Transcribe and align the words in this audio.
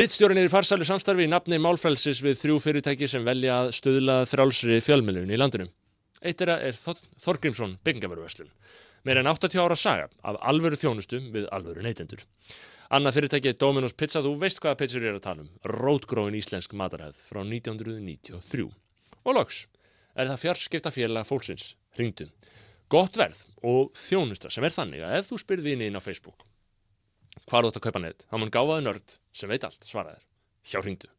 Rittstjórin 0.00 0.38
er 0.40 0.46
í 0.48 0.48
farsælu 0.48 0.86
samstarfi 0.88 1.26
í 1.26 1.28
nafni 1.28 1.58
málfrælsis 1.60 2.22
við 2.24 2.38
þrjú 2.40 2.54
fyrirtæki 2.64 3.08
sem 3.10 3.26
velja 3.26 3.58
að 3.66 3.74
stöðla 3.76 4.14
þrálsri 4.30 4.78
fjölmjölun 4.80 5.28
í 5.28 5.36
landinu. 5.36 5.66
Eitt 6.24 6.40
þeirra 6.40 6.54
er 6.64 6.78
Þor 6.80 7.02
Þorgrímsson 7.20 7.74
byggingavöruverslun. 7.84 8.48
Meir 9.04 9.20
en 9.20 9.28
80 9.28 9.60
ára 9.60 9.76
saga 9.76 10.08
af 10.24 10.40
alvöru 10.40 10.80
þjónustu 10.80 11.20
við 11.34 11.50
alvöru 11.52 11.84
neytendur. 11.84 12.24
Annað 12.88 13.18
fyrirtæki 13.18 13.52
er 13.52 13.60
Dominos 13.60 13.92
Pizza, 13.92 14.24
þú 14.24 14.38
veist 14.40 14.64
hvaða 14.64 14.80
pizzur 14.80 15.04
ég 15.04 15.12
er 15.12 15.20
að 15.20 15.26
tala 15.28 15.44
um. 15.44 15.54
Rótgróin 15.68 16.40
íslensk 16.40 16.72
mataræð 16.72 17.20
frá 17.28 17.44
1993. 17.44 18.70
Og 19.20 19.36
loks 19.36 19.66
er 20.16 20.32
það 20.32 20.44
fjarskipta 20.46 20.94
félag 20.96 21.28
fólksins, 21.28 21.74
hringdu. 21.98 22.32
Gott 22.88 23.20
verð 23.20 23.44
og 23.60 23.92
þjónusta 24.08 24.48
sem 24.48 24.64
er 24.64 24.80
þannig 24.80 25.04
að 25.04 25.18
ef 25.20 25.34
þú 25.34 25.44
spyrir 25.44 25.74
vini 25.74 25.92
inn 25.92 26.00
á 26.00 26.06
Facebook 26.08 26.48
hvar 27.50 27.66
þú 27.66 27.72
ætti 27.72 27.80
að 27.80 27.86
kaupa 27.88 28.02
neitt, 28.04 28.26
þá 28.30 28.36
mun 28.38 28.52
gáfaði 28.54 28.86
nörd 28.86 29.16
sem 29.34 29.50
veit 29.50 29.66
allt, 29.66 29.88
svaraðir, 29.88 30.22
hjá 30.70 30.78
hringdu. 30.80 31.10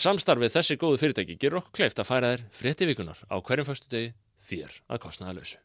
Samstarfið 0.00 0.54
þessi 0.54 0.78
góðu 0.80 1.00
fyrirtæki 1.00 1.38
gerur 1.40 1.60
okkur 1.60 1.80
kleift 1.80 2.00
að 2.00 2.08
færa 2.08 2.34
þér 2.34 2.46
frétti 2.56 2.88
vikunar 2.88 3.20
á 3.28 3.36
hverjum 3.40 3.68
föstu 3.68 3.90
degi 3.92 4.14
þér 4.46 4.78
að 4.88 5.02
kostnaða 5.04 5.36
lausu. 5.40 5.58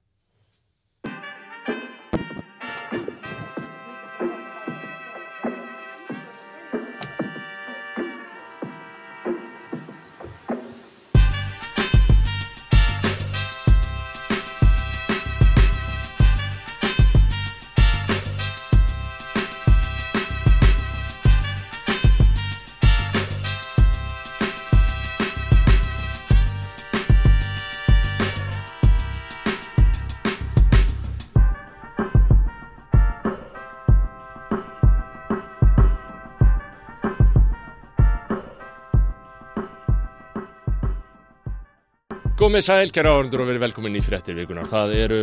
Gómið 42.45 42.61
sæl, 42.61 42.91
kæra 42.93 43.09
áhundur 43.09 43.41
og 43.41 43.47
verið 43.49 43.63
velkomin 43.63 43.95
í 43.97 44.01
fréttir 44.05 44.35
vikunar. 44.37 44.67
Það 44.69 44.91
eru 44.99 45.15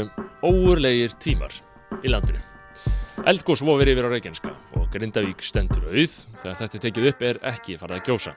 óurlegir 0.43 1.13
tímar 1.23 1.53
í 2.03 2.11
landinu. 2.11 2.41
Eldgós 3.31 3.61
vofir 3.63 3.93
yfir 3.93 4.09
á 4.09 4.11
Reykjanska 4.11 4.51
og 4.81 4.89
Grindavík 4.91 5.45
stendur 5.47 5.85
auð 5.93 6.17
þegar 6.41 6.57
þetta 6.59 6.81
tekið 6.83 7.07
upp 7.13 7.23
er 7.29 7.39
ekki 7.53 7.77
farið 7.79 8.01
að 8.01 8.09
gjósa 8.09 8.33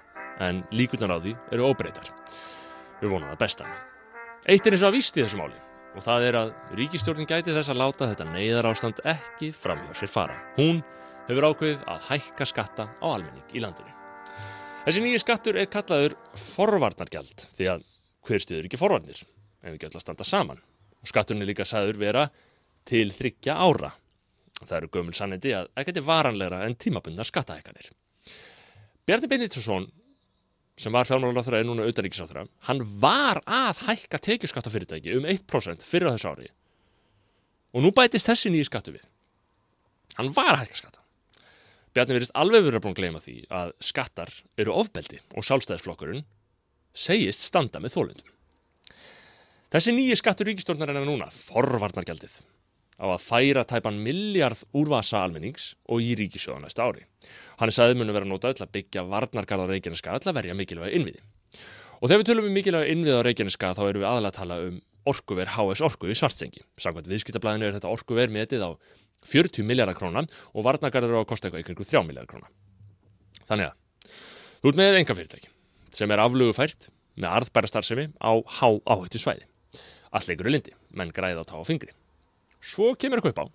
en 0.46 0.60
líkurnar 0.70 1.16
á 1.16 1.24
því 1.24 1.34
eru 1.58 1.66
óbreytar. 1.72 2.12
Við 3.00 3.16
vonum 3.16 3.32
það 3.32 3.42
besta. 3.42 3.72
Eitt 4.46 4.70
er 4.70 4.78
eins 4.78 4.86
og 4.86 4.92
að 4.92 4.98
víst 5.00 5.18
í 5.18 5.26
þessu 5.26 5.42
máli 5.42 5.58
og 5.96 6.06
það 6.06 6.28
er 6.28 6.40
að 6.44 6.54
ríkistjórnin 6.78 7.32
gæti 7.34 7.58
þess 7.58 7.74
að 7.74 7.82
láta 7.82 8.12
þetta 8.12 8.30
neyðar 8.36 8.70
ástand 8.70 9.02
ekki 9.16 9.50
framhjá 9.64 9.98
sér 9.98 10.14
fara. 10.14 10.38
Hún 10.62 10.86
hefur 11.26 11.50
ákveðið 11.50 11.90
að 11.90 12.06
hækka 12.12 12.52
skatta 12.54 12.90
á 13.02 13.06
almenning 13.16 13.50
í 13.50 13.66
landinu. 13.66 13.98
Þessi 14.86 15.02
nýji 15.02 15.26
skattur 15.26 15.58
er 15.58 15.74
kallaður 15.74 16.20
forvarnargjald 16.38 17.50
því 17.58 17.74
að 17.74 17.92
hver 18.26 18.42
stiður 18.44 18.70
ekki 18.70 18.80
forvarnir? 18.80 19.22
Ef 19.62 19.76
við 19.76 19.88
öll 19.88 19.98
að 19.98 20.04
standa 20.04 20.28
saman. 20.28 20.62
Og 21.02 21.10
skatturinn 21.10 21.46
er 21.46 21.52
líka 21.52 21.68
sagður 21.68 22.02
vera 22.02 22.26
til 22.88 23.08
þryggja 23.14 23.58
ára. 23.58 23.92
Það 24.62 24.78
eru 24.80 24.92
gömul 24.94 25.16
sannindi 25.18 25.54
að 25.58 25.70
ekkert 25.78 26.00
er 26.00 26.08
varanlegra 26.08 26.64
en 26.66 26.78
tímabundnar 26.80 27.28
skattahækkanir. 27.28 27.90
Bjarni 29.06 29.30
Benediktsson 29.30 29.90
sem 30.80 30.92
var 30.96 31.08
fjármálaráþra 31.08 31.62
er 31.62 31.68
núna 31.68 31.86
auðaríkisáþra 31.88 32.46
hann 32.68 32.82
var 33.00 33.40
að 33.48 33.84
hækka 33.86 34.20
tekjuskattafyrirtæki 34.26 35.14
um 35.16 35.28
1% 35.32 35.86
fyrir 35.88 36.12
á 36.12 36.16
þessu 36.16 36.32
ári. 36.34 36.50
Og 37.76 37.84
nú 37.84 37.92
bætist 37.96 38.28
þessi 38.28 38.52
nýji 38.52 38.68
skattu 38.68 38.96
við. 38.96 39.06
Hann 40.18 40.34
var 40.36 40.56
að 40.56 40.66
hækka 40.66 40.80
skatta. 40.82 41.04
Bjarni 41.96 42.18
verist 42.18 42.36
alveg 42.36 42.66
verið 42.66 42.80
að 42.80 42.84
búin 42.84 42.96
að 42.96 43.00
gleyma 43.00 43.22
því 43.24 43.36
að 43.56 43.72
skattar 43.88 44.32
eru 44.60 44.76
ofbeldi 44.76 45.22
og 45.36 45.48
sjálfstæðisflokkurinn 45.48 46.26
segist 46.96 47.44
standa 47.46 47.82
með 47.84 47.98
þólundum. 47.98 48.34
Þessi 49.76 49.92
nýji 49.96 50.16
skattur 50.20 50.48
ríkistórnar 50.48 50.94
er 50.94 51.04
núna, 51.04 51.28
forvarnargjaldið, 51.34 52.36
á 52.96 53.06
að 53.12 53.24
færa 53.26 53.66
tæpan 53.68 53.98
miljard 54.00 54.62
úrvasa 54.78 55.26
almennings 55.26 55.74
og 55.92 56.04
í 56.04 56.14
ríkisjóða 56.16 56.64
næsta 56.64 56.86
ári. 56.86 57.04
Hann 57.60 57.72
er 57.72 57.76
sagðið 57.76 58.00
munu 58.00 58.16
vera 58.16 58.30
notað 58.30 58.60
til 58.60 58.66
að 58.68 58.76
byggja 58.78 59.04
varnargarð 59.12 59.66
á 59.68 59.72
Reykjaneska 59.74 60.20
til 60.24 60.32
að 60.32 60.38
verja 60.40 60.56
mikilvæga 60.56 60.96
innviði. 60.96 61.24
Og 62.00 62.08
þegar 62.08 62.22
við 62.22 62.30
tölum 62.30 62.48
um 62.48 62.56
mikilvæga 62.56 62.94
innviði 62.94 63.18
á 63.20 63.26
Reykjaneska 63.28 63.74
þá 63.76 63.82
erum 63.88 64.04
við 64.04 64.10
aðalega 64.12 64.32
að 64.32 64.40
tala 64.40 64.60
um 64.70 64.78
orkuver 65.12 65.52
HS 65.58 65.84
Orku 65.86 66.10
í 66.10 66.16
Svartsengi. 66.18 66.64
Samkvæmt 66.82 67.10
viðskiptablaðinu 67.12 67.68
er 67.68 67.76
þetta 67.76 67.92
orkuver 67.92 68.32
metið 68.34 68.64
á 68.64 68.72
40 69.26 69.68
miljardar 69.68 69.98
króna 69.98 70.24
og 70.54 70.66
varnargarður 70.66 71.20
á 71.20 71.22
að 71.26 71.30
kosta 71.34 71.50
eitthvað 71.50 71.66
ykkur 71.66 71.92
3 71.92 72.06
miljardar 72.08 72.32
króna. 72.32 72.50
Þannig 73.50 73.74
að, 73.74 74.16
þú 74.62 74.72
ert 74.72 74.82
með 74.82 75.02
enga 75.02 75.18
fyrirtæki 75.20 75.55
sem 75.96 76.12
er 76.12 76.22
aflugufært 76.22 76.90
með 77.16 77.38
arðbæra 77.40 77.72
starfsemi 77.72 78.10
á 78.20 78.32
há 78.60 78.68
áhættu 78.84 79.22
svæði. 79.22 79.46
Allt 80.16 80.30
leikur 80.30 80.50
er 80.50 80.56
lindi, 80.56 80.74
menn 80.96 81.14
græði 81.16 81.44
á 81.44 81.48
tá 81.48 81.56
á 81.56 81.64
fingri. 81.68 81.92
Svo 82.60 82.94
kemur 83.00 83.22
eitthvað 83.22 83.36
upp 83.36 83.44
á 83.44 83.48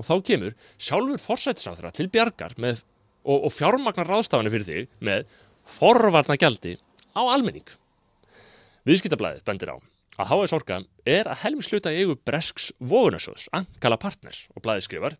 og 0.00 0.06
þá 0.06 0.14
kemur 0.24 0.56
sjálfur 0.80 1.20
forsættisáþra 1.20 1.92
til 1.96 2.08
bjargar 2.12 2.54
með, 2.60 2.82
og, 3.24 3.46
og 3.48 3.52
fjármagnar 3.52 4.08
ráðstafanir 4.08 4.54
fyrir 4.54 4.68
þig 4.68 4.92
með 5.04 5.26
forvarna 5.66 6.38
gjaldi 6.40 6.76
á 7.12 7.22
almenning. 7.24 7.66
Viðskiptablaðið 8.88 9.44
bendir 9.48 9.74
á 9.74 9.76
að 10.20 10.30
HS 10.30 10.54
Orka 10.56 10.80
er 11.08 11.28
að 11.28 11.42
helmi 11.44 11.64
sluta 11.64 11.92
í 11.92 12.02
eigu 12.02 12.16
Bresks 12.28 12.70
Vogunarsjóðs, 12.80 13.48
Ankala 13.56 13.98
Partners 14.00 14.46
og 14.54 14.64
blaðið 14.64 14.86
skrifar 14.88 15.16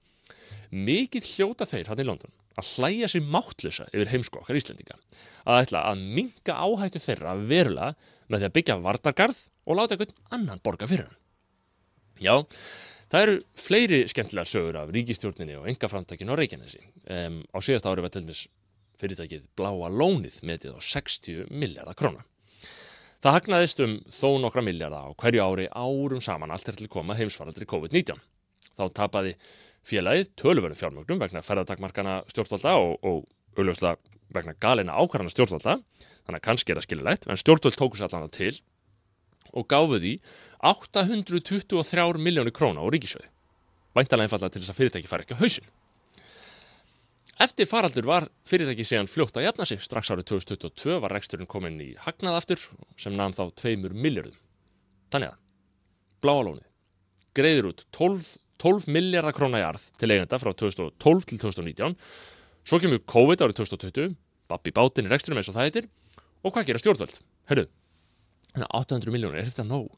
mikið 0.71 1.27
hljóta 1.35 1.67
þeir 1.69 1.91
hann 1.91 2.03
í 2.03 2.07
London 2.07 2.33
að 2.59 2.71
hlæja 2.75 3.09
sér 3.11 3.27
máttlösa 3.31 3.87
yfir 3.93 4.11
heimsko 4.11 4.43
okkar 4.43 4.59
Íslendinga 4.59 4.99
að 5.47 5.65
ætla 5.65 5.85
að 5.91 6.05
minga 6.19 6.57
áhættu 6.57 7.03
þeirra 7.03 7.37
verulega 7.39 7.95
með 8.31 8.43
því 8.43 8.49
að 8.49 8.55
byggja 8.59 8.79
varnargarð 8.85 9.43
og 9.67 9.79
láta 9.79 9.97
einhvern 9.97 10.17
annan 10.37 10.63
borga 10.65 10.89
fyrir 10.91 11.07
hann. 11.07 11.19
Já, 12.21 12.35
það 13.11 13.27
eru 13.27 13.37
fleiri 13.59 14.01
skemmtilegar 14.11 14.51
sögur 14.51 14.81
af 14.81 14.91
ríkistjórninni 14.95 15.57
og 15.59 15.69
engaframtækinu 15.73 16.35
á 16.37 16.41
Reykjanesi. 16.41 16.83
Um, 17.09 17.41
á 17.55 17.59
síðast 17.65 17.89
ári 17.89 18.05
var 18.05 18.13
til 18.13 18.27
dæmis 18.27 18.45
fyrirtækið 19.01 19.47
Bláa 19.57 19.89
Lónið 19.89 20.43
metið 20.47 20.77
á 20.77 20.81
60 20.85 21.49
miljardar 21.49 21.97
króna. 21.97 22.27
Það 23.21 23.37
hagnaðist 23.37 23.81
um 23.85 23.97
þó 24.09 24.29
nokkra 24.41 24.65
miljardar 24.65 25.09
á 25.09 25.17
hverju 25.17 25.45
ári 25.45 25.67
árum 25.73 26.23
saman 26.25 26.53
allt 26.53 26.69
er 26.69 26.77
til 26.79 26.89
að 26.89 26.95
koma 26.95 27.17
heimsvaraldri 27.19 27.69
COVID-19. 27.69 28.21
Þá 28.77 28.85
tapaði 28.97 29.35
félagið 29.87 30.33
tölvöru 30.41 30.77
fjármögnum 30.79 31.21
vegna 31.23 31.43
ferðartakmarkana 31.45 32.21
stjórnvalda 32.31 32.77
og, 32.81 32.99
og 33.05 33.25
auðvitað 33.59 34.01
vegna 34.35 34.55
galina 34.63 34.97
ákvarðana 35.01 35.33
stjórnvalda. 35.33 35.81
Þannig 36.27 36.39
að 36.41 36.47
kannski 36.47 36.73
er 36.73 36.81
það 36.81 36.87
skililegt 36.87 37.27
en 37.27 37.41
stjórnvald 37.41 37.79
tóku 37.81 37.99
sér 37.99 38.11
allan 38.11 38.29
það 38.29 38.37
til 38.37 38.55
og 39.57 39.67
gáðu 39.71 39.99
því 39.99 40.15
823 40.63 42.23
miljónu 42.23 42.53
króna 42.55 42.85
á 42.85 42.87
ríkisöði 42.93 43.31
væntalega 43.97 44.29
einfallega 44.29 44.55
til 44.55 44.63
þess 44.63 44.73
að 44.75 44.81
fyrirtæki 44.81 45.11
fari 45.11 45.27
ekki 45.27 45.39
á 45.39 45.43
hausin 45.43 45.71
Eftir 47.41 47.65
faraldur 47.65 48.05
var 48.05 48.27
fyrirtæki 48.45 48.85
síðan 48.85 49.09
fljótt 49.09 49.39
að 49.41 49.47
jafna 49.47 49.65
sig. 49.65 49.81
Strax 49.81 50.11
árið 50.13 50.27
2022 50.29 50.99
var 51.01 51.15
reksturinn 51.17 51.49
komin 51.49 51.79
í 51.81 51.95
hagnað 52.05 52.37
aftur 52.37 52.67
sem 53.01 53.15
namn 53.17 53.33
þá 53.33 53.47
2 53.63 53.95
miljardum 53.97 54.37
Þannig 55.11 55.33
að 55.33 55.39
Bláalóni 56.21 56.67
greiður 57.35 57.71
út 57.71 57.87
12 57.97 58.35
12 58.61 58.91
miljardar 58.93 59.35
króna 59.37 59.61
í 59.63 59.65
arð 59.65 59.87
til 60.01 60.11
eigenda 60.13 60.39
frá 60.41 60.53
2012 60.53 61.29
til 61.31 61.41
2019 61.41 61.97
svo 62.69 62.81
kemur 62.83 63.01
COVID 63.09 63.45
árið 63.47 63.63
2020 63.63 64.17
babbi 64.51 64.73
bátinn 64.75 65.09
í 65.09 65.13
reksturum 65.13 65.41
eins 65.41 65.49
og 65.49 65.57
það 65.57 65.69
heitir 65.69 65.89
og 66.45 66.53
hvað 66.55 66.71
gera 66.71 66.81
stjórnvöld? 66.83 67.21
Herru, 67.51 67.67
800 68.57 69.13
miljónir, 69.15 69.43
er 69.43 69.49
þetta 69.51 69.67
nóg? 69.67 69.89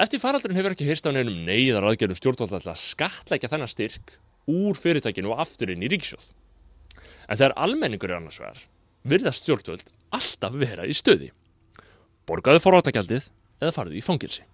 Eftir 0.00 0.20
faraldurinn 0.20 0.58
hefur 0.58 0.74
ekki 0.74 0.88
hýrst 0.88 1.06
á 1.08 1.10
nefnum 1.14 1.44
neyðar 1.46 1.86
aðgerðum 1.88 2.18
stjórnvöld 2.18 2.56
að 2.58 2.80
skatleika 2.80 3.50
þennan 3.52 3.70
styrk 3.70 4.16
úr 4.50 4.78
fyrirtækinu 4.78 5.32
og 5.32 5.40
afturinn 5.42 5.82
í 5.82 5.90
ríkisjóð. 5.90 6.26
En 7.26 7.38
þegar 7.38 7.56
almenningur 7.64 8.12
er 8.12 8.18
annars 8.20 8.40
vegar, 8.42 8.60
virðast 9.08 9.46
stjórnvöld 9.46 9.86
alltaf 10.14 10.58
vera 10.60 10.86
í 10.86 10.94
stöði. 10.96 11.32
Borgaðu 12.28 12.62
forváttagjaldið 12.62 13.30
eða 13.62 13.74
farðu 13.74 13.98
í 13.98 14.04
fangilsi. 14.04 14.44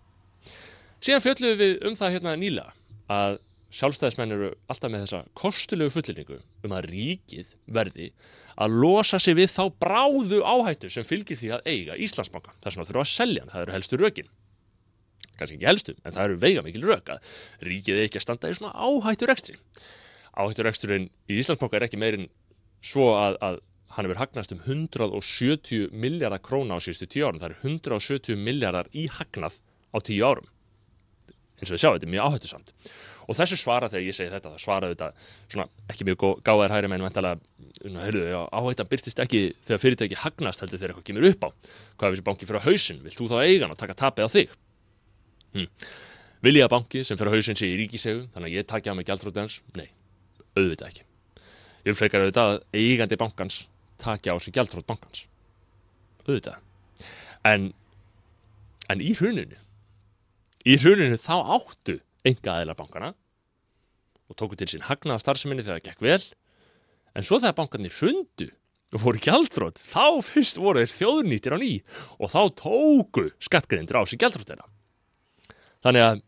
Síðan 1.02 1.24
fjöldluðum 1.24 1.60
við 1.60 1.84
um 1.88 1.98
það 1.98 2.16
hérna 2.16 2.38
nýlega 2.38 2.72
að 3.12 3.40
sjálfstæðismenn 3.72 4.34
eru 4.34 4.50
alltaf 4.70 4.92
með 4.92 5.06
þessa 5.06 5.22
kostulegu 5.38 5.92
fullirningu 5.94 6.38
um 6.66 6.74
að 6.76 6.90
ríkið 6.90 7.54
verði 7.72 8.10
að 8.60 8.76
losa 8.82 9.20
sig 9.22 9.36
við 9.38 9.48
þá 9.54 9.62
bráðu 9.80 10.42
áhættu 10.44 10.90
sem 10.92 11.06
fylgir 11.08 11.40
því 11.40 11.54
að 11.56 11.70
eiga 11.72 11.96
Íslandsbanka. 11.96 12.52
Það 12.60 12.74
sem 12.74 12.82
það 12.82 12.90
þurfa 12.90 13.04
að 13.06 13.12
selja 13.14 13.42
hann, 13.42 13.52
það 13.54 13.64
eru 13.64 13.76
helstu 13.78 14.00
rökin. 14.00 14.30
Kanski 15.40 15.56
ekki 15.56 15.70
helstu, 15.70 15.96
en 16.04 16.12
það 16.14 16.26
eru 16.26 16.38
veiga 16.42 16.64
mikil 16.66 16.84
rök 16.90 17.12
að 17.14 17.34
ríkið 17.64 17.96
er 17.96 18.06
ekki 18.10 18.20
að 18.20 18.26
standa 18.26 18.52
í 18.52 18.58
svona 18.58 18.74
áhættu 18.76 19.28
rekstri. 19.30 19.56
Áhættu 20.36 20.68
reksturinn 20.68 21.08
í 21.32 21.40
Íslandsbanka 21.40 21.80
er 21.80 21.88
ekki 21.88 22.00
meirinn 22.02 22.28
svo 22.84 23.14
að, 23.16 23.40
að 23.40 23.60
hann 23.96 24.08
hefur 24.08 24.20
hagnast 24.20 24.52
um 24.52 24.60
170 24.66 25.88
miljardar 25.96 26.44
króna 26.44 26.76
á 26.76 26.84
síðustu 26.84 27.08
tíu 27.08 27.24
árum. 27.24 27.40
Það 27.40 27.54
er 27.54 27.58
170 27.64 28.40
miljardar 28.40 28.92
í 28.92 29.08
hagnað 29.16 29.58
á 29.92 29.98
tíu 30.04 30.28
árum. 30.28 30.51
Eins 31.62 31.70
og 31.70 31.76
þið 31.76 31.82
sjáu, 31.84 31.94
þetta 31.94 32.08
er 32.08 32.12
mjög 32.16 32.28
áhættu 32.28 32.50
samt. 32.50 32.72
Og 33.30 33.38
þessu 33.38 33.58
svara 33.60 33.88
þegar 33.90 34.06
ég 34.08 34.16
segi 34.16 34.32
þetta, 34.32 34.50
það 34.50 34.62
svara 34.64 34.88
þetta 34.90 35.08
svona 35.46 35.66
ekki 35.92 36.06
mjög 36.08 36.24
gáðar 36.42 36.74
hægri 36.74 36.90
menn 36.90 37.04
vantala, 37.06 37.36
já, 37.78 38.40
áhættan 38.50 38.90
byrtist 38.90 39.22
ekki 39.22 39.42
þegar 39.62 39.82
fyrirtæki 39.84 40.18
hagnast 40.24 40.64
heldur 40.64 40.82
þegar 40.82 40.94
eitthvað 40.96 41.06
kemur 41.06 41.28
upp 41.30 41.46
á. 41.46 41.48
Hvað 41.94 42.08
er 42.08 42.16
þessi 42.16 42.26
banki 42.26 42.48
fyrir 42.50 42.66
hausin? 42.66 43.02
Vilt 43.06 43.20
þú 43.20 43.28
þá 43.30 43.36
eigan 43.44 43.74
og 43.74 43.78
taka 43.78 43.96
tapið 44.02 44.26
á 44.26 44.30
þig? 44.34 44.56
Hm. 45.54 45.70
Vil 46.42 46.56
ég 46.58 46.66
að 46.66 46.74
banki 46.74 47.04
sem 47.06 47.20
fyrir 47.20 47.36
hausin 47.36 47.58
sé 47.58 47.70
í 47.70 47.78
ríkisegu, 47.78 48.26
þannig 48.34 48.50
að 48.50 48.58
ég 48.58 48.68
takja 48.72 48.90
á 48.90 48.98
mig 48.98 49.06
gældrótans? 49.06 49.60
Nei, 49.78 49.86
auðvitað 50.56 50.88
ekki. 50.88 51.06
Ég 51.86 51.92
vil 51.92 51.98
frekar 51.98 52.24
auðvitað 52.24 52.56
að 52.56 52.80
eigandi 52.82 53.18
bankans 53.22 53.60
takja 54.02 54.34
á 54.34 54.36
sig 54.42 54.54
gældrót 54.56 54.88
bankans. 54.88 55.28
Auðvitað. 56.26 56.58
En, 57.46 57.70
en 58.90 59.02
í 59.02 59.14
hruninu, 59.18 59.58
í 60.66 60.78
hruninu 60.78 61.18
þá 61.20 61.34
áttu 61.58 61.98
enga 62.26 62.56
aðeila 62.56 62.78
bankana 62.78 63.12
og 64.30 64.38
tóku 64.38 64.56
til 64.58 64.70
sín 64.70 64.86
hagna 64.86 65.16
af 65.16 65.24
starfseminni 65.24 65.64
þegar 65.64 65.80
það 65.80 65.88
gekk 65.90 66.04
vel. 66.06 66.22
En 67.12 67.26
svo 67.26 67.38
þegar 67.42 67.58
bankarnir 67.58 67.92
fundu 67.92 68.48
og 68.92 69.02
fóru 69.02 69.22
gjaldrótt 69.24 69.80
þá 69.82 70.20
fyrst 70.24 70.60
voru 70.60 70.82
þeir 70.82 70.94
þjóðnýttir 70.96 71.56
á 71.56 71.58
ný 71.60 71.72
og 72.18 72.32
þá 72.32 72.40
tóku 72.62 73.26
skattgreðindur 73.42 74.00
á 74.00 74.02
sig 74.08 74.20
gjaldrótt 74.22 74.52
þeirra. 74.52 74.68
Þannig 75.82 76.06
að 76.06 76.24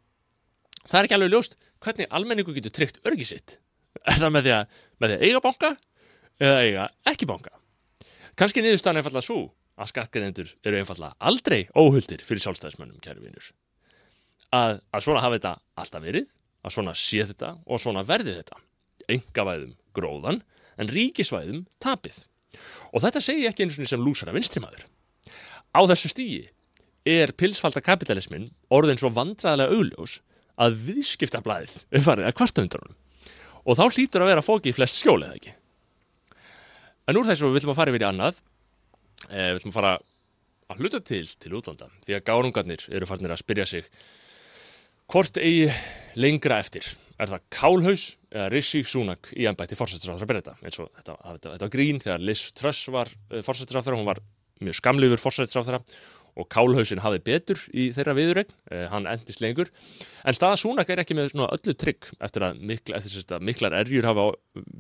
það 0.85 0.99
er 0.99 1.09
ekki 1.09 1.19
alveg 1.19 1.35
ljóst 1.35 1.59
hvernig 1.85 2.15
almenningu 2.19 2.57
getur 2.57 2.75
tryggt 2.75 3.03
örgi 3.07 3.29
sitt. 3.29 3.59
Er 4.05 4.19
það 4.19 4.33
með 4.35 4.47
því 4.47 4.55
að, 4.59 4.79
með 4.99 5.13
því 5.13 5.19
að 5.19 5.27
eiga 5.29 5.43
banka 5.45 5.75
eða 6.43 6.63
eiga 6.65 6.89
ekki 7.13 7.29
banka? 7.31 7.53
Kannski 8.35 8.65
niðurstaðan 8.65 8.99
er 8.99 9.05
einfallega 9.05 9.29
svo 9.29 9.43
að 9.79 9.91
skattgreðindur 9.93 10.57
eru 10.67 10.81
einfallega 10.81 11.15
aldrei 11.23 11.61
óhuldir 11.79 12.25
fyrir 12.27 12.43
sjálfstæðismönnum 12.43 13.01
kæru 13.05 13.23
vinnur 13.23 13.53
að, 14.55 14.81
að 14.95 15.07
svona 15.07 15.23
hafa 15.25 15.39
þetta 15.39 15.55
alltaf 15.83 16.05
verið, 16.05 16.29
að 16.65 16.77
svona 16.77 16.95
sé 16.99 17.25
þetta 17.29 17.51
og 17.67 17.83
svona 17.83 18.05
verði 18.07 18.37
þetta. 18.39 18.61
Engavæðum 19.15 19.75
gróðan 19.97 20.43
en 20.81 20.91
ríkisvæðum 20.91 21.65
tapið. 21.83 22.23
Og 22.95 23.03
þetta 23.05 23.23
segi 23.25 23.49
ekki 23.51 23.67
eins 23.67 23.79
og 23.79 23.91
sem 23.91 24.03
lúsara 24.03 24.35
vinstrimaður. 24.35 24.87
Á 25.75 25.81
þessu 25.91 26.11
stígi 26.13 26.45
er 27.05 27.35
pilsfalda 27.37 27.83
kapitalismin 27.85 28.49
orðin 28.73 29.01
svo 29.01 29.11
vandræðilega 29.13 29.75
augljós 29.75 30.21
að 30.61 30.79
viðskiptablaðið 30.87 31.75
er 31.91 32.05
farið 32.07 32.31
að 32.31 32.37
kvarta 32.39 32.65
undan 32.65 32.87
hún. 32.87 32.97
Og 33.65 33.79
þá 33.79 33.85
hlýtur 33.91 34.25
að 34.25 34.31
vera 34.31 34.45
fóki 34.45 34.71
í 34.71 34.77
flest 34.77 35.01
skjólið, 35.01 35.31
eða 35.31 35.39
ekki? 35.41 35.55
En 37.09 37.19
úr 37.21 37.27
þessu 37.29 37.51
viljum 37.53 37.73
að 37.75 37.79
fara 37.81 37.93
yfir 37.93 38.05
í 38.05 38.09
annað, 38.09 38.41
eh, 39.29 39.51
viljum 39.57 39.73
að 39.73 39.79
fara 39.79 39.95
að 40.71 40.81
hluta 40.81 41.01
til 41.05 41.27
til 41.27 41.57
útlanda, 41.59 41.91
því 42.07 42.17
að 42.17 42.25
gárungarnir 42.29 42.87
eru 42.91 43.09
farnir 43.09 43.35
að 43.35 43.43
spyrja 43.43 43.67
sig 43.67 43.89
Hvort 45.13 45.37
eigi 45.37 45.69
lengra 46.17 46.59
eftir? 46.63 46.87
Er 47.21 47.29
það 47.31 47.43
Kálhaus 47.53 48.05
eða 48.33 48.49
Rishi 48.51 48.81
Sunak 48.89 49.29
í 49.37 49.45
ennbætti 49.47 49.77
byrja 50.31 50.41
þetta? 50.41 50.55
Eins 50.65 50.81
og 50.81 50.89
þetta, 50.97 51.17
þetta, 51.21 51.51
þetta 51.53 51.67
var 51.67 51.73
grín 51.75 52.01
þegar 52.03 52.25
Liz 52.25 52.45
Truss 52.57 52.89
var 52.91 53.11
eh, 53.31 53.43
fórsættisráður, 53.45 53.99
hún 54.01 54.09
var 54.09 54.21
mjög 54.65 54.79
skamlifur 54.81 55.21
fórsættisráður 55.23 55.83
og 56.35 56.49
Kálhausin 56.51 57.03
hafi 57.05 57.21
betur 57.23 57.61
í 57.71 57.85
þeirra 57.95 58.15
viðurregn, 58.19 58.55
uh, 58.73 58.87
hann 58.91 59.05
endist 59.07 59.39
lengur. 59.39 59.69
En 60.27 60.35
staða 60.35 60.57
Sunak 60.59 60.89
er 60.91 61.03
ekki 61.05 61.15
með 61.15 61.37
öllu 61.37 61.75
trygg 61.79 62.09
eftir 62.19 62.47
að, 62.49 62.59
mikla, 62.73 62.99
eftir 62.99 63.37
að 63.37 63.45
miklar 63.47 63.77
erjur 63.79 64.09
hafa 64.09 64.25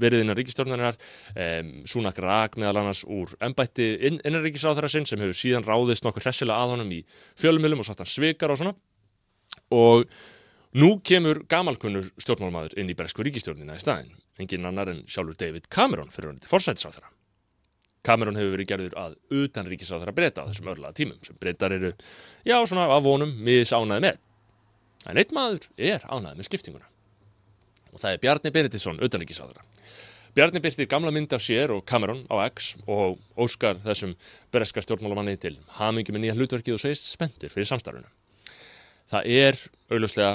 verið 0.02 0.24
innan 0.24 0.38
ríkistjórnarinnar. 0.40 0.98
Um, 1.36 1.70
Sunak 1.86 2.18
rak 2.24 2.58
meðal 2.58 2.80
annars 2.82 3.04
úr 3.06 3.36
ennbætti 3.38 3.86
inn, 4.08 4.18
innan 4.26 4.42
ríkisráður 4.42 4.88
sem 4.90 5.06
hefur 5.06 5.38
síðan 5.38 5.68
ráðist 5.68 6.06
nokkur 6.06 6.26
hressilega 6.26 6.58
að 6.58 6.74
honum 6.74 6.90
í 6.96 7.04
fjölumilum 7.38 7.84
og 7.84 7.88
satt 7.88 8.02
hann 8.02 8.10
svikar 8.10 8.50
og 8.50 8.58
svona 8.58 8.74
og 9.72 10.04
nú 10.74 10.90
kemur 11.06 11.44
gamalkunnur 11.48 12.10
stjórnmálmaður 12.20 12.78
inn 12.80 12.90
í 12.90 12.96
Bresku 12.98 13.24
ríkistjórnina 13.24 13.76
í 13.78 13.82
staðin, 13.82 14.14
engin 14.42 14.66
annar 14.66 14.90
en 14.90 15.04
sjálfur 15.06 15.38
David 15.38 15.68
Cameron 15.72 16.10
fyrir 16.12 16.32
hann 16.32 16.40
til 16.42 16.50
forsætisráþara. 16.50 17.12
Cameron 18.04 18.36
hefur 18.36 18.56
verið 18.58 18.68
gerður 18.68 18.96
að 19.00 19.14
utan 19.32 19.68
ríkisáþara 19.70 20.12
breyta 20.16 20.44
á 20.44 20.48
þessum 20.50 20.72
örlaða 20.74 20.98
tímum 20.98 21.20
sem 21.24 21.36
breytar 21.40 21.72
eru, 21.72 21.94
já 22.44 22.58
svona 22.66 22.90
af 22.92 23.04
vonum 23.06 23.32
mis 23.46 23.72
ánaði 23.72 24.08
með. 24.08 24.18
En 25.08 25.20
eitt 25.20 25.32
maður 25.36 25.68
er 25.78 26.04
ánaði 26.04 26.40
með 26.40 26.50
skiptinguna 26.50 26.90
og 27.94 28.02
það 28.02 28.10
er 28.10 28.20
Bjarni 28.24 28.50
Benediktsson, 28.50 28.98
utanríkisáþara. 29.06 29.62
Bjarni 30.34 30.58
byrtir 30.58 30.88
gamla 30.90 31.12
mynd 31.14 31.32
af 31.32 31.44
sér 31.46 31.70
og 31.70 31.84
Cameron 31.86 32.24
á 32.26 32.42
X 32.50 32.74
og 32.90 33.20
óskar 33.38 33.78
þessum 33.84 34.16
breska 34.52 34.82
stjórnmálamanni 34.82 35.38
til 35.38 35.54
hamingi 35.78 36.10
með 36.10 36.24
nýja 36.24 36.34
hlutverkið 36.34 36.74
og 36.74 36.82
segist 36.82 37.06
spendur 37.12 37.54
fyrir 37.54 37.70
samstarfuna 37.70 38.10
það 39.10 39.30
er 39.34 39.60
auðvuslega 39.90 40.34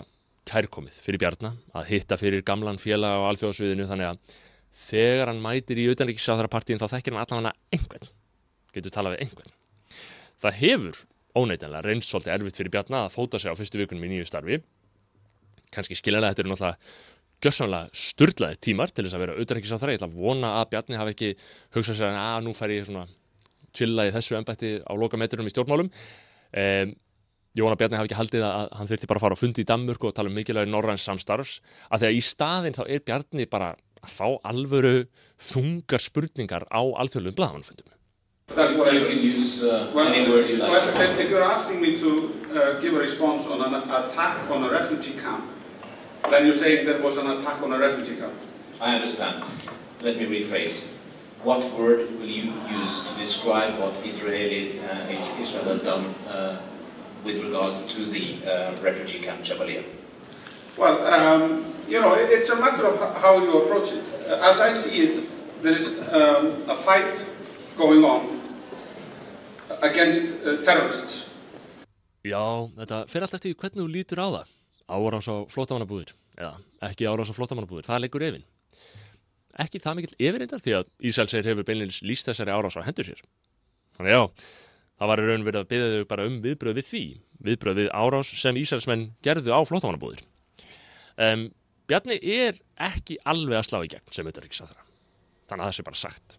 kærkomið 0.49 0.97
fyrir 1.03 1.21
Bjarnar 1.21 1.57
að 1.77 1.91
hitta 1.91 2.17
fyrir 2.19 2.45
gamlan 2.45 2.79
félag 2.81 3.21
á 3.21 3.27
alþjóðsviðinu 3.29 3.87
þannig 3.89 4.11
að 4.11 4.37
þegar 4.79 5.31
hann 5.31 5.43
mætir 5.43 5.81
í 5.81 5.87
auðanríkisáðarapartíin 5.91 6.81
þá 6.81 6.87
þekkir 6.95 7.15
hann 7.15 7.23
allavega 7.25 7.53
einhvern, 7.75 8.11
getur 8.73 8.93
talað 8.95 9.17
við 9.17 9.25
einhvern. 9.25 9.55
Það 10.39 10.59
hefur 10.63 10.99
óneitanlega 11.37 11.85
reynst 11.85 12.09
svolítið 12.09 12.35
erfitt 12.35 12.59
fyrir 12.59 12.73
Bjarnar 12.73 13.07
að 13.07 13.15
fóta 13.15 13.39
sig 13.41 13.51
á 13.51 13.59
fyrstu 13.59 13.81
vikunum 13.81 14.07
í 14.07 14.11
nýju 14.13 14.29
starfi. 14.29 14.59
Kanski 15.73 15.97
skiljanlega 15.99 16.33
þetta 16.33 16.45
eru 16.45 16.53
náttúrulega 16.53 16.77
gjössanlega 17.39 17.95
sturdlaði 17.95 18.59
tímar 18.65 18.91
til 18.91 19.05
þess 19.05 19.15
að 19.15 19.23
vera 19.23 19.35
auðanríkisáðara. 19.37 19.93
Ég 19.93 20.01
ætla 20.01 20.09
að 20.09 20.17
vona 20.23 20.53
að 20.59 20.71
Bjarni 20.73 20.99
hafi 20.99 21.13
ekki 21.15 21.29
hugsað 21.75 21.99
sér 21.99 22.17
að 22.19 22.47
nú 22.47 22.55
fær 22.57 22.73
ég 22.73 22.87
svona 22.87 23.05
chillaði 23.75 24.15
þessu 24.15 24.39
ennbætti 24.39 24.71
á 24.81 24.93
lokametrinum 24.97 25.47
í 25.47 25.53
stjórnmálum. 25.53 25.91
Um, 26.49 26.95
Jóna 27.57 27.75
Bjarni 27.79 27.97
hafi 27.97 28.11
ekki 28.11 28.17
haldið 28.19 28.43
að 28.45 28.65
hann 28.77 28.89
þurfti 28.89 29.07
bara 29.09 29.17
að 29.17 29.23
fara 29.25 29.35
á 29.35 29.41
fundi 29.41 29.63
í 29.63 29.67
Danmurku 29.69 30.09
og 30.09 30.15
tala 30.17 30.29
um 30.29 30.35
mikilvægi 30.37 30.69
norræns 30.69 31.05
samstarfs 31.07 31.55
að 31.89 32.03
þegar 32.03 32.17
í 32.17 32.19
staðin 32.21 32.75
þá 32.77 32.83
er 32.85 33.01
Bjarni 33.01 33.47
bara 33.49 33.71
að 34.05 34.11
fá 34.13 34.27
alvöru 34.45 35.07
þungar 35.41 36.03
spurningar 36.03 36.67
á 36.69 36.81
alþjóðlum 37.01 37.35
blaðmannfundum. 37.39 37.89
That's 38.53 38.73
what 38.73 38.93
you 38.93 39.05
can 39.05 39.19
use 39.19 39.63
uh, 39.63 39.91
well, 39.93 40.07
any 40.07 40.29
word 40.29 40.49
you 40.49 40.57
like. 40.57 40.71
Well, 40.71 41.19
if 41.19 41.29
you're 41.29 41.43
asking 41.43 41.81
me 41.81 41.99
to 41.99 42.33
uh, 42.53 42.79
give 42.81 42.93
a 42.93 42.99
response 42.99 43.45
on 43.45 43.61
an 43.61 43.73
attack 43.73 44.49
on 44.49 44.63
a 44.63 44.69
refugee 44.69 45.17
camp, 45.19 45.45
then 46.29 46.45
you're 46.45 46.53
saying 46.53 46.85
there 46.85 47.01
was 47.01 47.17
an 47.17 47.27
attack 47.29 47.61
on 47.61 47.73
a 47.73 47.77
refugee 47.77 48.15
camp. 48.17 48.33
I 48.81 48.95
understand. 48.95 49.43
Let 50.01 50.17
me 50.17 50.25
rephrase. 50.25 50.97
What 51.43 51.63
word 51.73 52.09
will 52.19 52.25
you 52.25 52.53
use 52.69 53.11
to 53.11 53.19
describe 53.19 53.79
what 53.79 53.95
Israeli, 54.05 54.79
uh, 54.81 55.41
Israel 55.41 55.65
has 55.65 55.83
done 55.83 56.13
uh, 56.27 56.57
with 57.23 57.43
regard 57.43 57.87
to 57.89 58.05
the 58.05 58.37
uh, 58.45 58.75
refugee 58.81 59.19
camp 59.19 59.43
Jabalia? 59.43 59.83
Well, 60.77 60.97
um, 61.07 61.65
you 61.87 61.99
know, 61.99 62.13
it, 62.15 62.29
it's 62.31 62.49
a 62.49 62.55
matter 62.55 62.85
of 62.87 62.99
how 63.21 63.37
you 63.37 63.63
approach 63.63 63.91
it. 63.91 64.03
As 64.27 64.61
I 64.61 64.73
see 64.73 65.01
it, 65.07 65.29
there 65.61 65.75
is 65.75 65.99
um, 66.13 66.63
a 66.69 66.75
fight 66.75 67.15
going 67.77 68.03
on 68.03 68.39
against 69.81 70.45
uh, 70.45 70.57
terrorists. 70.63 71.25
Já, 72.23 72.67
þetta 72.75 73.05
fyrir 73.07 73.25
allt 73.25 73.35
eftir 73.37 73.55
hvernig 73.55 73.79
þú 73.79 73.89
lítur 73.91 74.19
á 74.19 74.27
það. 74.27 74.55
Árás 74.89 75.27
á 75.31 75.35
flótamannabúðir, 75.47 76.11
eða 76.35 76.55
ekki 76.89 77.07
árás 77.07 77.31
á 77.31 77.37
flótamannabúðir, 77.37 77.87
það 77.87 78.01
leggur 78.03 78.25
efinn. 78.27 78.47
Ekki 79.59 79.79
það 79.83 79.99
mikill 79.99 80.17
efirindar 80.27 80.63
því 80.63 80.75
að 80.79 80.89
Ísælsir 81.09 81.47
hefur 81.47 81.67
beinleins 81.67 82.01
líst 82.03 82.27
þessari 82.27 82.55
árás 82.55 82.75
á 82.79 82.83
hendur 82.83 83.07
sér. 83.07 83.21
Þannig 83.97 84.15
já, 84.15 84.21
það 84.99 85.11
var 85.11 85.23
raun 85.23 85.45
verið 85.47 85.61
að 85.61 85.69
byggja 85.71 85.87
þau 85.93 86.09
bara 86.09 86.27
um 86.27 86.35
viðbröð 86.43 86.79
við 86.79 86.89
því, 86.89 87.03
viðbröð 87.47 87.79
við 87.79 87.89
árás 87.95 88.33
sem 88.41 88.59
Ísraelsmenn 88.59 89.05
gerðu 89.25 89.55
á 89.55 89.59
flótamannabúðir. 89.67 90.25
Um, 91.19 91.47
Bjarni 91.89 92.19
er 92.21 92.59
ekki 92.89 93.17
alveg 93.27 93.57
að 93.57 93.65
slá 93.69 93.79
í 93.81 93.89
gegn 93.89 94.13
sem 94.13 94.27
auðvitaðrikssáþra, 94.27 94.83
þannig 95.49 95.63
að 95.63 95.71
það 95.71 95.77
sé 95.77 95.87
bara 95.87 96.01
sagt. 96.03 96.37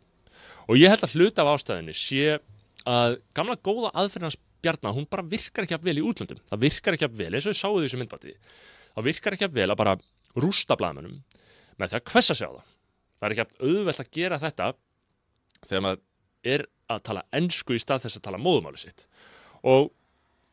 Og 0.68 0.78
ég 0.78 0.92
held 0.92 1.06
að 1.06 1.16
hluta 1.16 1.42
af 1.42 1.52
ástæðinni 1.56 1.96
sé 1.98 2.36
að 2.88 3.16
gamla 3.36 3.58
góða 3.58 3.90
aðferðinans 3.98 4.38
Bjarni, 4.60 4.92
hún 4.92 5.08
bara 5.08 5.24
virkar 5.24 5.64
ekki 5.64 5.78
að 5.78 5.86
vel 5.88 5.96
í 5.96 6.04
útlöndum, 6.04 6.40
það 6.50 6.64
virkar 6.66 6.96
ekki 6.96 7.08
að 7.08 7.16
vel, 7.16 7.30
eins 7.32 7.46
og 7.48 7.54
ég 7.54 7.58
sáðu 7.58 7.82
þessu 7.86 8.00
myndbati, 8.00 8.34
það 8.92 9.06
virkar 9.08 9.36
ekki 9.36 9.46
að 9.48 9.56
vel 9.56 9.68
að 9.72 9.78
bara 9.80 9.96
rústa 10.36 10.76
blæðmennum 10.76 11.16
með 11.80 11.94
því 11.94 11.98
að 11.98 12.12
hvessa 12.12 12.36
sig 12.36 12.50
á 12.50 12.52
það. 12.52 12.66
Það 13.16 13.26
er 13.26 13.34
ekki 13.34 13.44
að 13.46 13.70
auðvelt 13.70 14.02
að 14.02 14.10
gera 14.16 14.40
þetta 14.40 14.68
þegar 15.64 15.84
maður 15.86 16.02
er 16.54 16.66
að 16.90 17.04
tala 17.06 17.24
ennsku 17.36 17.76
í 17.76 17.82
stað 17.82 18.06
þess 18.06 18.20
að 18.20 18.26
tala 18.26 18.42
móðumáli 18.42 18.82
sitt. 18.82 19.06
Og 19.66 19.90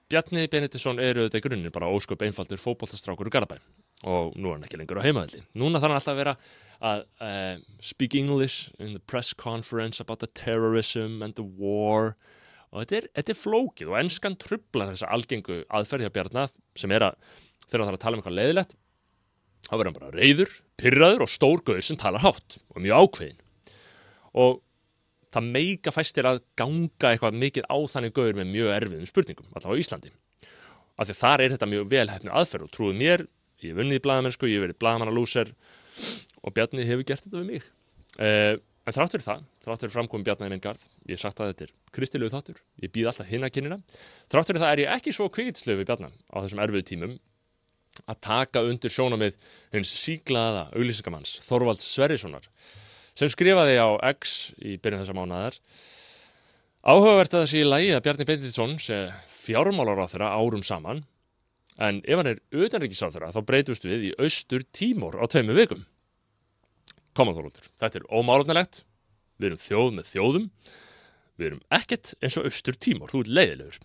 Bjarni 0.07 0.45
Benediktsson 0.47 1.01
eru 1.03 1.25
þetta 1.25 1.41
í 1.41 1.43
grunninn 1.43 1.73
bara 1.75 1.89
ósköp 1.91 2.23
einfaldur 2.23 2.61
fókbóltastrákur 2.61 3.27
úr 3.27 3.33
Garabæn 3.33 3.63
og 4.07 4.35
nú 4.37 4.51
er 4.51 4.55
hann 4.55 4.65
ekki 4.67 4.77
lengur 4.77 4.99
á 5.01 5.07
heimaðalli 5.07 5.39
núna 5.57 5.79
þarf 5.81 5.89
hann 5.89 5.97
alltaf 5.97 6.13
að 6.13 6.19
vera 6.19 6.33
að 6.85 6.99
uh, 7.25 7.55
speak 7.81 8.13
English 8.15 8.69
in 8.77 8.93
the 8.93 9.01
press 9.09 9.33
conference 9.33 9.99
about 9.99 10.21
the 10.21 10.29
terrorism 10.37 11.23
and 11.25 11.33
the 11.35 11.43
war. 11.43 12.13
Og 12.69 12.83
þetta 12.83 12.97
er, 12.99 13.07
þetta 13.17 13.33
er 13.33 13.39
flókið 13.39 13.91
og 13.91 13.97
ennskan 13.97 14.37
trublar 14.39 14.91
þessa 14.93 15.09
algengu 15.15 15.63
aðferði 15.73 16.11
á 16.11 16.15
Bjarni 16.15 16.45
sem 16.77 16.93
er 16.93 17.07
að 17.09 17.17
þegar 17.65 17.81
hann 17.81 17.89
þarf 17.89 17.97
að 17.97 18.03
tala 18.05 18.17
um 18.17 18.21
eitthvað 18.21 18.37
leiðilegt 18.37 18.77
þá 19.67 19.73
verður 19.73 19.89
hann 19.89 19.97
bara 19.97 20.13
reyður, 20.15 20.55
pyrraður 20.79 21.25
og 21.25 21.33
stórgöður 21.33 21.87
sem 21.87 21.99
talar 21.99 22.23
hátt 22.23 22.59
og 22.69 22.83
mjög 22.83 23.07
ákveðin 23.07 23.41
og 24.37 24.61
það 25.35 25.49
meika 25.55 25.93
fæstir 25.93 26.27
að 26.29 26.41
ganga 26.59 27.11
eitthvað 27.11 27.39
mikið 27.41 27.67
á 27.67 27.77
þannig 27.93 28.15
gauður 28.15 28.39
með 28.39 28.53
mjög 28.53 28.71
erfiðum 28.75 29.09
spurningum, 29.09 29.49
allavega 29.53 29.75
á 29.75 29.81
Íslandi. 29.83 30.13
Af 30.97 31.09
því 31.09 31.17
þar 31.19 31.43
er 31.43 31.55
þetta 31.55 31.69
mjög 31.73 31.89
velhæfni 31.91 32.33
aðferð 32.33 32.67
og 32.67 32.71
trúið 32.73 33.01
mér, 33.01 33.25
ég 33.61 33.73
hef 33.73 33.79
vunnið 33.81 33.99
í 33.99 34.03
blaðamennsku 34.05 34.49
ég 34.49 34.57
hef 34.57 34.65
verið 34.67 34.79
blaðamannalúser 34.81 35.53
og 36.41 36.55
Bjarni 36.55 36.87
hefur 36.87 37.07
gert 37.09 37.25
þetta 37.25 37.41
við 37.41 37.51
mig. 37.51 37.69
Uh, 38.17 38.55
en 38.87 38.95
þrátt 38.95 39.13
fyrir 39.13 39.27
það, 39.27 39.45
þrátt 39.65 39.83
fyrir 39.83 39.93
framkominn 39.93 40.25
Bjarni 40.27 40.49
í 40.49 40.53
minn 40.53 40.63
garð, 40.63 40.83
ég 41.05 41.17
hef 41.17 41.25
sagt 41.25 41.41
að 41.43 41.51
þetta 41.51 41.67
er 41.67 41.73
kristilegu 41.97 42.33
þáttur, 42.33 42.61
ég 42.81 42.93
býð 42.93 43.11
alltaf 43.11 43.29
hinn 43.29 43.45
að 43.45 43.53
kynina 43.57 43.77
þrátt 44.31 44.51
fyrir 44.51 44.63
það 44.63 44.73
er 44.73 44.81
ég 44.83 44.93
ekki 44.95 45.13
svo 45.15 45.27
kvikitslegu 45.33 45.81
við 45.81 45.89
Bjarni 45.89 46.09
á 46.31 46.37
þessum 46.39 46.61
erfiðu 46.63 46.87
tímum 46.91 47.17
að 48.05 48.19
taka 48.27 48.63
undir 48.67 48.93
sjónamið 48.93 49.37
hins 49.73 49.93
síklaða 49.97 50.67
auglýsingamanns 50.75 51.37
Þorvald 51.47 51.81
Sverrissonar 51.83 52.45
sem 53.17 53.31
skrifaði 53.33 53.77
á 53.81 53.89
X 54.13 54.53
í 54.61 54.77
byrjun 54.77 55.03
þessa 55.03 55.17
mánadar 55.17 55.57
Áhugavert 56.87 57.33
að 57.33 57.41
það 57.41 57.49
sé 57.51 57.59
í 57.59 57.67
lægi 57.67 57.93
að 57.97 58.03
Bjarni 58.05 58.25
Benditsson 58.29 58.73
sé 58.79 58.97
fjármálar 59.41 59.99
á 59.99 60.07
þeirra 60.07 60.33
árum 60.39 60.61
saman 60.63 61.01
en 61.83 61.97
ef 62.07 62.19
hann 62.21 62.29
er 62.31 62.39
þeirra 62.53 63.31
þá 63.35 63.39
breytust 63.49 63.83
við 63.83 64.05
í 64.07 64.11
austur 64.23 64.63
tímor 64.71 65.17
á 65.19 65.27
tveimu 65.27 65.55
vikum. 65.57 65.81
Koma 67.17 67.33
Þorvaldur, 67.35 67.67
þetta 67.81 67.99
er 67.99 68.05
ómálefnilegt, 68.13 68.79
við 69.41 69.49
erum 69.49 69.61
þjóð 69.61 69.91
með 69.97 70.09
þjóðum, 70.13 70.45
við 71.37 71.49
erum 71.49 71.61
ekkert 71.75 72.13
eins 72.21 72.37
og 72.39 72.47
austur 72.47 72.77
tímor, 72.79 73.11
þú 73.11 73.23
ert 73.25 73.33
leiðilegur. 73.35 73.79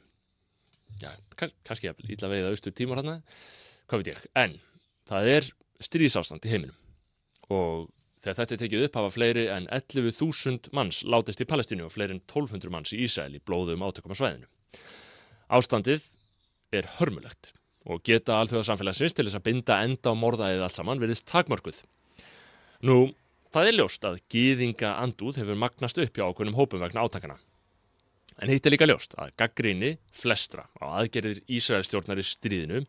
Já, 1.02 1.10
kann, 1.40 1.54
kannski 1.66 1.88
ég 1.88 1.98
vil 1.98 2.14
ítla 2.14 2.30
veið 2.30 2.46
að 2.46 2.54
austur 2.54 2.76
tímor 2.76 3.00
hann, 3.00 3.24
hvað 3.88 4.04
veit 4.04 4.12
ég, 4.12 4.22
en 4.44 4.56
það 5.10 5.32
er 5.32 5.50
stríðsástand 5.88 6.46
í 6.46 6.52
heiminum. 6.52 6.78
Og 7.50 7.88
Þegar 8.22 8.38
þetta 8.38 8.54
er 8.54 8.60
tekið 8.60 8.84
upp 8.86 8.96
hafa 9.00 9.14
fleiri 9.16 9.44
en 9.50 9.64
11.000 9.74 10.70
manns 10.76 11.00
látist 11.02 11.42
í 11.42 11.46
Palestínu 11.50 11.88
og 11.88 11.94
fleiri 11.94 12.14
en 12.14 12.22
1200 12.22 12.70
manns 12.70 12.92
í 12.94 13.00
Ísæl 13.02 13.32
í 13.34 13.42
blóðum 13.42 13.82
átökum 13.82 14.14
á 14.14 14.20
svæðinu. 14.20 14.46
Ástandið 15.50 16.06
er 16.72 16.86
hörmulegt 17.00 17.50
og 17.90 18.04
geta 18.06 18.38
alþjóðarsamfélagsins 18.38 19.16
til 19.16 19.26
þess 19.26 19.40
að 19.40 19.46
binda 19.48 19.80
enda 19.82 20.14
á 20.14 20.20
morðaðið 20.20 20.62
allt 20.66 20.78
saman 20.78 21.02
verðist 21.02 21.26
takmörkuð. 21.26 21.80
Nú, 22.86 23.10
það 23.50 23.70
er 23.70 23.76
ljóst 23.80 24.06
að 24.06 24.20
gýðinga 24.32 24.94
andúð 25.02 25.40
hefur 25.42 25.58
magnast 25.58 25.98
upp 25.98 26.14
hjá 26.14 26.28
okkunum 26.28 26.56
hópum 26.58 26.82
vegna 26.82 27.02
átakana. 27.02 27.40
En 28.38 28.52
hitt 28.52 28.64
er 28.66 28.76
líka 28.76 28.88
ljóst 28.88 29.16
að 29.20 29.34
gaggríni 29.42 29.96
flestra 30.14 30.68
á 30.78 31.02
aðgerðir 31.02 31.42
Ísraelstjórnar 31.50 32.22
í 32.22 32.26
stríðinu 32.26 32.84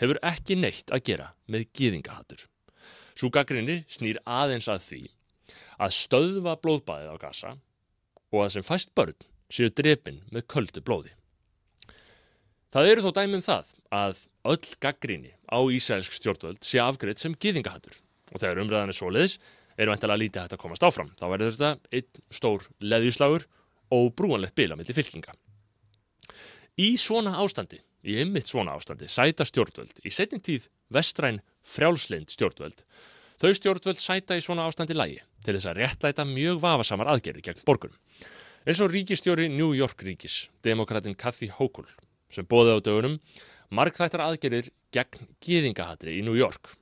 hefur 0.00 0.18
ekki 0.24 0.56
neitt 0.56 0.88
að 0.90 1.04
gera 1.12 1.28
með 1.52 1.68
gýðingahattur. 1.76 2.48
Svo 3.20 3.28
gaggrinni 3.28 3.82
snýr 3.92 4.16
aðeins 4.24 4.64
að 4.72 4.84
því 4.86 5.00
að 5.84 5.92
stöðva 5.92 6.54
blóðbæðið 6.64 7.10
á 7.12 7.16
gasa 7.20 7.50
og 8.32 8.44
að 8.46 8.52
sem 8.54 8.64
fæst 8.64 8.94
börn 8.96 9.26
séu 9.52 9.68
drepin 9.76 10.22
með 10.32 10.46
köldu 10.48 10.80
blóði. 10.80 11.12
Það 12.72 12.88
eru 12.88 13.04
þó 13.04 13.10
dæmum 13.18 13.44
það 13.44 13.72
að 13.92 14.22
öll 14.54 14.72
gaggrinni 14.80 15.34
á 15.52 15.58
Ísælsk 15.60 16.16
stjórnvöld 16.16 16.64
sé 16.64 16.80
afgreitt 16.80 17.20
sem 17.20 17.34
gýðingahattur 17.36 17.98
og 18.30 18.40
þegar 18.40 18.62
umræðan 18.62 18.94
er 18.94 18.96
svoleiðis 18.96 19.36
eru 19.76 19.92
vantilega 19.92 20.22
lítið 20.22 20.44
hægt 20.46 20.56
að 20.56 20.62
komast 20.64 20.86
áfram. 20.86 21.12
Þá 21.20 21.26
verður 21.34 21.56
þetta 21.58 21.98
einn 21.98 22.24
stór 22.32 22.66
leðjuslagur 22.80 23.46
og 23.96 24.10
brúanlegt 24.16 24.56
bila 24.56 24.80
millir 24.80 24.96
fylkinga. 24.96 25.36
Í 26.80 26.94
svona 26.96 27.34
ástandi, 27.42 27.82
í 28.06 28.16
ymmit 28.22 28.48
svona 28.48 28.78
ástandi, 28.78 29.10
sæta 29.12 29.44
stjórnvöld 29.44 30.00
í 30.06 30.14
setjum 30.14 30.40
tíð 30.40 30.70
vestræn 30.94 31.42
frjálslind 31.66 32.32
stjórnvöld. 32.32 32.84
Þau 33.40 33.52
stjórnvöld 33.56 34.00
sæta 34.00 34.36
í 34.36 34.44
svona 34.44 34.66
ástandi 34.68 34.96
lægi 34.96 35.20
til 35.44 35.56
þess 35.56 35.70
að 35.70 35.80
réttlæta 35.80 36.26
mjög 36.28 36.60
vafasamar 36.60 37.08
aðgerri 37.14 37.44
gegn 37.44 37.64
borgunum. 37.64 37.96
Eins 38.68 38.82
og 38.84 38.92
ríkistjóri 38.92 39.48
New 39.48 39.72
York 39.72 40.02
ríkis, 40.04 40.50
demokratin 40.64 41.16
Kathy 41.16 41.48
Hochul, 41.48 41.88
sem 42.28 42.44
bóði 42.44 42.76
á 42.76 42.78
dögunum, 42.84 43.16
markþættar 43.72 44.26
aðgerir 44.26 44.68
gegn 44.92 45.30
gýðingahatri 45.40 46.18
í 46.18 46.24
New 46.26 46.36
York. 46.36 46.74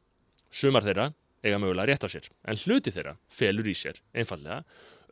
Sumar 0.51 0.83
þeirra 0.83 1.13
eiga 1.45 1.61
mögulega 1.63 1.93
rétt 1.93 2.07
á 2.07 2.09
sér, 2.11 2.27
en 2.51 2.59
hluti 2.59 2.91
þeirra 2.91 3.15
felur 3.31 3.69
í 3.71 3.77
sér, 3.79 4.01
einfallega, 4.11 4.65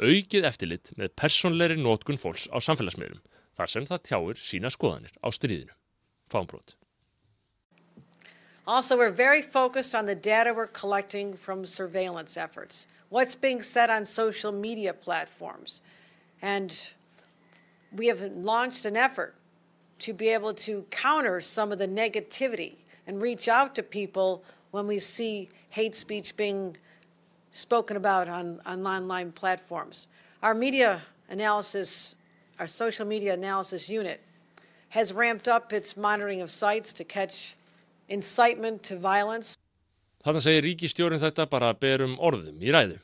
aukið 0.02 0.48
eftirlit 0.48 0.90
með 0.98 1.14
personleiri 1.14 1.78
nótkun 1.78 2.18
fólks 2.20 2.48
á 2.50 2.58
samfélagsmiðlum, 2.58 3.22
þar 3.56 3.72
sem 3.72 3.86
það 3.86 4.02
tjáir 4.10 4.42
sína 4.42 4.72
skoðanir 4.72 5.14
á 5.22 5.28
stríðinu. 5.30 5.76
Fámbrót. 6.32 6.74
Also, 8.66 8.96
we're 8.96 9.10
very 9.10 9.42
focused 9.42 9.94
on 9.94 10.06
the 10.06 10.14
data 10.14 10.52
we're 10.52 10.66
collecting 10.66 11.34
from 11.34 11.64
surveillance 11.64 12.36
efforts, 12.36 12.86
what's 13.10 13.36
being 13.36 13.62
said 13.62 13.90
on 13.90 14.04
social 14.04 14.50
media 14.50 14.92
platforms. 14.92 15.82
And 16.42 16.90
we 17.92 18.08
have 18.08 18.20
launched 18.20 18.84
an 18.84 18.96
effort 18.96 19.34
to 20.00 20.12
be 20.12 20.28
able 20.28 20.52
to 20.52 20.84
counter 20.90 21.40
some 21.40 21.72
of 21.72 21.78
the 21.78 21.88
negativity 21.88 22.76
and 23.06 23.22
reach 23.22 23.48
out 23.48 23.74
to 23.76 23.82
people 23.82 24.42
when 24.72 24.86
we 24.86 24.98
see 24.98 25.48
hate 25.70 25.94
speech 25.94 26.36
being 26.36 26.76
spoken 27.50 27.96
about 27.96 28.28
on, 28.28 28.60
on 28.66 28.86
online 28.86 29.32
platforms. 29.32 30.06
Our 30.42 30.54
media 30.54 31.02
analysis, 31.28 32.14
our 32.58 32.66
social 32.66 33.06
media 33.06 33.34
analysis 33.34 33.88
unit, 33.88 34.20
has 34.90 35.12
ramped 35.12 35.48
up 35.48 35.72
its 35.72 35.96
monitoring 35.96 36.40
of 36.42 36.50
sites 36.50 36.92
to 36.94 37.04
catch. 37.04 37.55
Þannig 40.26 40.42
segir 40.42 40.64
ríkistjórin 40.66 41.22
þetta 41.22 41.46
bara 41.50 41.74
berum 41.78 42.16
orðum 42.18 42.62
í 42.62 42.72
ræðu. 42.74 42.96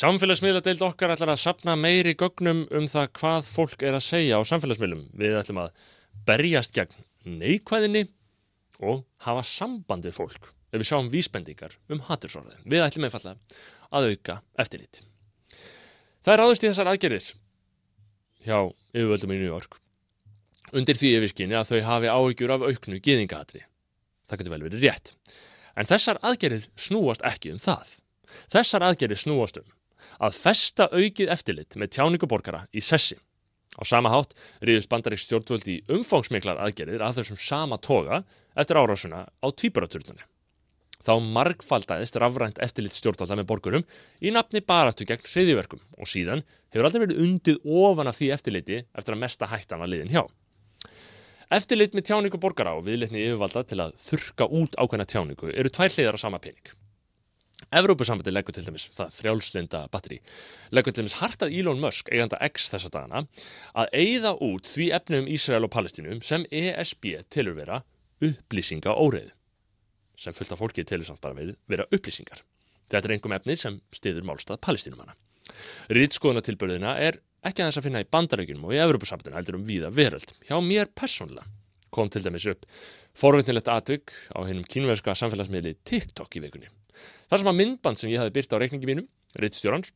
Samfélagsmiðladeild 0.00 0.84
okkar 0.86 1.12
ætlar 1.16 1.32
að 1.32 1.42
sapna 1.42 1.74
meiri 1.76 2.14
gögnum 2.14 2.62
um 2.70 2.86
það 2.88 3.10
hvað 3.18 3.48
fólk 3.50 3.82
er 3.82 3.96
að 3.98 4.06
segja 4.06 4.38
á 4.38 4.42
samfélagsmiðlum. 4.46 5.02
Við 5.18 5.36
ætlum 5.40 5.60
að 5.64 5.72
berjast 6.28 6.72
gegn 6.76 6.94
neikvæðinni 7.40 8.06
og 8.80 9.04
hafa 9.26 9.42
samband 9.44 10.06
við 10.06 10.16
fólk 10.16 10.52
ef 10.70 10.78
við 10.78 10.88
sjáum 10.92 11.10
vísbendingar 11.12 11.74
um 11.90 12.04
hattursorðið. 12.06 12.62
Við 12.64 12.84
ætlum 12.86 13.08
einfalla 13.08 13.34
að 13.90 14.12
auka 14.12 14.40
eftirlit. 14.62 15.02
Það 16.22 16.34
er 16.34 16.44
áðust 16.44 16.64
í 16.64 16.70
þessar 16.70 16.92
aðgerir 16.92 17.32
hjá 18.44 18.58
yfirvöldum 18.94 19.34
í 19.34 19.40
New 19.40 19.50
York 19.50 19.80
undir 20.76 20.98
því 20.98 21.16
yfirskinni 21.18 21.58
að 21.58 21.72
þau 21.72 21.80
hafi 21.88 22.14
áhyggjur 22.14 22.54
af 22.54 22.64
auknu 22.68 23.00
gýðingahatri. 23.02 23.64
Það 24.30 24.42
getur 24.42 24.54
vel 24.54 24.64
verið 24.68 24.86
rétt. 24.86 25.12
En 25.74 25.88
þessar 25.90 26.20
aðgerir 26.26 26.68
snúast 26.78 27.24
ekki 27.26 27.52
um 27.54 27.60
það. 27.62 27.96
Þessar 28.52 28.86
aðgerir 28.86 29.18
snúast 29.18 29.58
um 29.60 29.76
að 30.20 30.36
festa 30.38 30.88
aukið 30.92 31.32
eftirlit 31.32 31.76
með 31.76 31.92
tjáninguborgara 31.96 32.64
í 32.72 32.82
sessi. 32.84 33.18
Á 33.78 33.82
sama 33.86 34.10
hátt 34.12 34.34
riðust 34.66 34.90
bandarík 34.90 35.20
stjórnvöld 35.22 35.68
í 35.70 35.78
umfangsmiklar 35.92 36.60
aðgerir 36.62 37.02
að 37.04 37.20
þessum 37.20 37.38
sama 37.40 37.78
toga 37.78 38.22
eftir 38.58 38.80
árásuna 38.80 39.26
á 39.28 39.46
týpuraturtunni. 39.52 40.24
Þá 41.00 41.14
margfaldæðist 41.32 42.18
rafrænt 42.20 42.58
eftirlit 42.60 42.92
stjórnvalda 42.92 43.38
með 43.38 43.48
borgurum 43.48 43.86
í 44.20 44.32
nafni 44.34 44.60
baratu 44.60 45.06
gegn 45.08 45.24
hriðiverkum 45.24 45.80
og 45.96 46.10
síðan 46.10 46.42
hefur 46.74 46.88
aldrei 46.88 47.06
verið 47.06 47.22
undið 47.24 47.62
ofan 47.64 48.10
af 48.10 48.18
því 48.18 48.32
eftirliti 48.34 48.82
eftir 48.84 49.16
að 49.16 49.22
mesta 49.22 49.48
hættan 49.48 49.80
var 49.80 49.88
liðin 49.88 50.12
hjá. 50.12 50.26
Eftirlit 51.50 51.96
með 51.98 52.04
tjáningu 52.06 52.38
borgara 52.38 52.76
og 52.78 52.84
viðlitni 52.86 53.24
yfirvalda 53.24 53.64
til 53.66 53.80
að 53.82 53.96
þurka 53.98 54.46
út 54.54 54.76
ákveðna 54.78 55.06
tjáningu 55.10 55.48
eru 55.50 55.72
tvær 55.74 55.90
hliðar 55.90 56.14
á 56.14 56.22
sama 56.22 56.38
pening. 56.38 56.68
Evrópusambandi 57.74 58.30
leggur 58.30 58.54
til 58.54 58.62
dæmis, 58.66 58.84
það 58.94 59.16
frjálslinda 59.18 59.80
batteri, 59.90 60.20
leggur 60.70 60.94
til 60.94 61.02
dæmis 61.02 61.16
hartað 61.18 61.56
Elon 61.58 61.82
Musk, 61.82 62.08
eiganda 62.14 62.38
X 62.46 62.68
þessa 62.70 62.90
dagana, 62.94 63.24
að 63.74 63.90
eigða 63.98 64.32
út 64.46 64.70
því 64.70 64.86
efnum 64.96 65.26
Ísrael 65.30 65.66
og 65.66 65.72
Palestínum 65.74 66.22
sem 66.26 66.46
ESB 66.50 67.10
tilur 67.34 67.58
vera 67.58 67.80
upplýsinga 68.22 68.94
óreið, 68.94 69.32
sem 70.18 70.36
fullt 70.36 70.54
af 70.54 70.62
fólki 70.62 70.86
tilur 70.86 71.08
samt 71.08 71.22
bara 71.22 71.50
vera 71.70 71.88
upplýsingar. 71.90 72.44
Þetta 72.90 73.06
er 73.06 73.16
einhverjum 73.16 73.36
efni 73.40 73.58
sem 73.58 73.80
stiður 73.94 74.26
málstað 74.30 74.62
Palestínumanna. 74.66 75.18
Rýtskoðunatilbörðina 75.94 76.94
er 77.02 77.18
ekki 77.46 77.64
aðeins 77.64 77.78
að 77.80 77.86
finna 77.88 78.02
í 78.04 78.08
bandarækjunum 78.10 78.66
og 78.68 78.74
í 78.74 78.82
Evropasambundinu 78.82 79.38
heldur 79.38 79.58
um 79.58 79.64
víða 79.68 79.90
veröld. 79.94 80.34
Hjá 80.46 80.56
mér 80.64 80.90
persónulega 80.92 81.48
kom 81.90 82.10
til 82.12 82.22
dæmis 82.22 82.46
upp 82.50 82.66
forveitinlegt 83.18 83.70
atvik 83.72 84.12
á 84.30 84.46
hennum 84.46 84.66
kínverska 84.68 85.16
samfélagsmiðli 85.18 85.74
TikTok 85.84 86.36
í 86.38 86.44
vikunni. 86.44 86.70
Það 87.30 87.42
sem 87.42 87.50
að 87.50 87.58
myndband 87.58 88.00
sem 88.00 88.12
ég 88.12 88.22
hafi 88.22 88.34
byrt 88.36 88.54
á 88.54 88.60
reikningi 88.60 88.88
mínum, 88.88 89.08
Rittstjórans, 89.40 89.92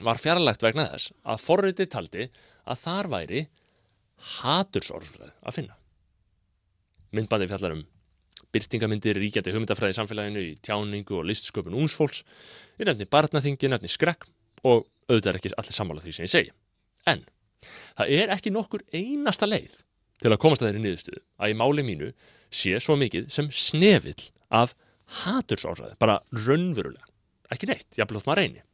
var 0.00 0.20
fjarlægt 0.20 0.64
vegna 0.64 0.86
þess 0.92 1.12
að 1.28 1.44
forveitið 1.44 1.90
taldi 1.92 2.26
að 2.64 2.82
þar 2.84 3.10
væri 3.12 3.42
hatursorðfræð 4.40 5.32
að 5.32 5.56
finna. 5.56 5.76
Myndbandi 7.16 7.48
fjallar 7.50 7.76
um 7.76 7.84
byrtingamindir 8.54 9.18
ríkjandi 9.20 9.52
hugmyndafræði 9.54 9.96
samfélaginu 9.98 10.42
í 10.42 10.56
tjáningu 10.64 11.20
og 11.20 11.28
listsköpun 11.28 11.76
únsfólks, 11.78 12.24
í 12.80 12.86
nefni 12.86 13.06
barnaþingi, 13.10 13.70
nefni 13.70 13.90
skrekk 13.90 14.26
og 14.66 14.88
auðvitað 15.10 15.30
er 15.32 15.38
ekki 15.40 15.54
allir 15.54 15.76
sammála 15.76 16.04
því 16.04 16.16
sem 16.16 16.26
ég 16.26 16.32
segi. 16.32 16.52
En 17.08 17.22
það 17.98 18.12
er 18.18 18.34
ekki 18.34 18.52
nokkur 18.54 18.84
einasta 18.92 19.48
leið 19.48 19.78
til 20.20 20.32
að 20.32 20.40
komast 20.42 20.62
að 20.62 20.70
þeirri 20.70 20.84
niðurstuðu 20.84 21.22
að 21.40 21.52
í 21.52 21.58
máli 21.60 21.84
mínu 21.86 22.10
sé 22.52 22.80
svo 22.82 22.96
mikið 23.00 23.30
sem 23.32 23.48
snefill 23.54 24.28
af 24.52 24.74
hatursorðaði, 25.24 25.96
bara 26.02 26.18
raunverulega, 26.34 27.06
ekki 27.54 27.68
neitt, 27.70 27.88
ég 27.98 28.08
blótt 28.10 28.28
maður 28.28 28.44
reyni. 28.44 28.64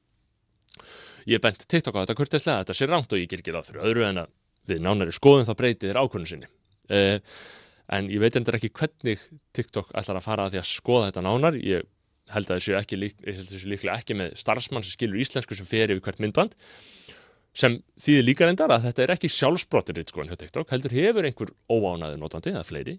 Ég 1.26 1.42
bent 1.42 1.64
TikTok 1.66 1.96
á 1.96 2.02
þetta 2.04 2.16
kurtislega, 2.18 2.64
þetta 2.64 2.76
sé 2.76 2.88
rámt 2.88 3.12
og 3.12 3.20
ég 3.20 3.30
ger 3.30 3.42
ekki 3.42 3.54
það 3.54 3.70
fyrir 3.70 3.86
öðru 3.88 4.04
en 4.06 4.22
að 4.22 4.32
við 4.66 4.82
nánari 4.84 5.14
skoðum 5.14 5.46
það 5.48 5.58
breytið 5.62 5.92
er 5.92 6.00
ákvörðun 6.02 6.30
sinni. 6.30 6.50
Uh, 6.90 7.18
en 7.96 8.10
ég 8.12 8.22
veit 8.22 8.36
endur 8.38 8.58
ekki 8.58 8.72
hvernig 8.74 9.22
TikTok 9.56 9.92
ætlar 9.96 10.20
að 10.20 10.26
fara 10.26 10.46
að 10.46 10.56
því 10.56 10.62
að 10.62 10.68
skoða 10.70 11.10
þetta 11.10 11.24
nánar. 11.26 11.58
Ég 11.62 11.86
held 12.34 12.50
að 12.50 12.60
þessu 12.60 13.68
líklega 13.70 13.96
ekki 13.96 14.16
með 14.18 14.34
starfsmann 14.38 14.86
sem 14.86 14.94
skilur 14.94 15.22
íslensku 15.22 15.58
sem 15.58 15.68
fer 15.68 15.92
yfir 15.94 16.02
hvert 16.02 16.22
myndband 16.22 16.56
sem 17.56 17.78
þýðir 18.02 18.26
líka 18.26 18.46
reyndar 18.48 18.74
að 18.74 18.90
þetta 18.90 19.04
er 19.04 19.14
ekki 19.16 19.32
sjálfsbrottir 19.32 20.02
sko, 20.04 20.26
hjá 20.28 20.36
TikTok, 20.36 20.68
heldur 20.74 20.92
hefur 20.92 21.28
einhver 21.28 21.52
óánaði 21.72 22.20
notandi 22.20 22.52
eða 22.52 22.66
fleiri 22.68 22.98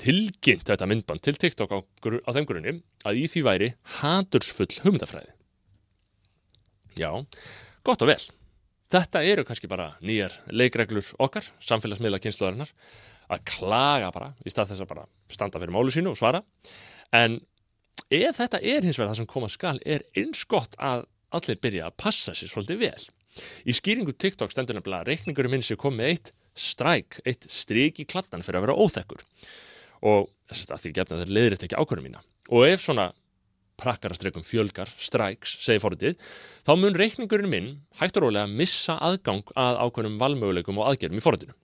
tilkynnt 0.00 0.68
þetta 0.68 0.88
myndband 0.88 1.22
til 1.24 1.36
TikTok 1.36 1.74
á, 1.76 1.78
á 1.80 2.30
þeim 2.32 2.48
grunni 2.48 2.74
að 3.04 3.20
í 3.20 3.26
því 3.30 3.44
væri 3.46 3.70
hatursfull 4.00 4.70
hugmyndafræði. 4.84 5.34
Já, 6.98 7.12
gott 7.86 8.04
og 8.04 8.10
vel. 8.10 8.22
Þetta 8.90 9.22
eru 9.22 9.44
kannski 9.46 9.70
bara 9.70 9.92
nýjar 10.02 10.34
leikreglur 10.50 11.12
okkar, 11.22 11.46
samfélagsmiðla 11.62 12.18
kynnslóðarinnar, 12.24 12.72
að 13.30 13.44
klaga 13.52 14.10
bara 14.14 14.32
í 14.42 14.50
stað 14.50 14.72
þess 14.72 14.84
að 14.84 14.90
bara 14.90 15.06
standa 15.30 15.60
fyrir 15.62 15.76
málu 15.76 15.94
sínu 15.94 16.10
og 16.10 16.18
svara. 16.18 16.42
En 17.14 17.38
ef 18.10 18.40
þetta 18.40 18.58
er 18.58 18.82
hins 18.82 18.98
vegar 18.98 19.12
það 19.12 19.20
sem 19.20 19.30
koma 19.30 19.52
skal, 19.52 19.78
er 19.86 20.02
eins 20.18 20.42
gott 20.50 20.74
að 20.80 21.06
allir 21.36 21.60
byrja 21.62 21.86
að 21.86 21.98
passa 22.02 22.34
sér 22.34 22.50
svolítið 22.50 22.82
vel. 22.88 23.04
Í 23.64 23.74
skýringu 23.76 24.14
TikTok 24.16 24.52
stendur 24.52 24.78
nefnilega 24.78 25.04
að 25.04 25.12
reikningurum 25.12 25.54
minn 25.54 25.64
sé 25.66 25.78
komið 25.80 26.12
eitt 26.12 26.32
stræk, 26.58 27.20
eitt 27.24 27.46
stryk 27.50 28.02
í 28.02 28.08
klattan 28.10 28.42
fyrir 28.44 28.60
að 28.60 28.68
vera 28.68 28.78
óþekkur 28.80 29.24
og 30.10 30.30
þess 30.50 30.72
að 30.74 30.84
því 30.84 30.92
gefna 30.98 31.20
þeir 31.22 31.34
leiðir 31.36 31.56
þetta 31.56 31.68
ekki 31.68 31.80
ákvörðum 31.80 32.08
mína 32.08 32.24
og 32.50 32.66
ef 32.66 32.82
svona 32.82 33.10
prakkarastreikum 33.80 34.44
fjölgar, 34.44 34.90
stræks, 35.00 35.56
segi 35.64 35.80
fórhundið, 35.82 36.18
þá 36.66 36.72
mun 36.76 36.96
reikningurinn 36.98 37.50
minn 37.50 37.70
hægt 38.00 38.18
og 38.18 38.26
rólega 38.26 38.50
missa 38.50 38.98
aðgang 39.00 39.54
að 39.58 39.80
ákveðnum 39.86 40.18
valmöguleikum 40.20 40.80
og 40.80 40.90
aðgerðum 40.90 41.20
í 41.20 41.24
fórhundinu. 41.24 41.56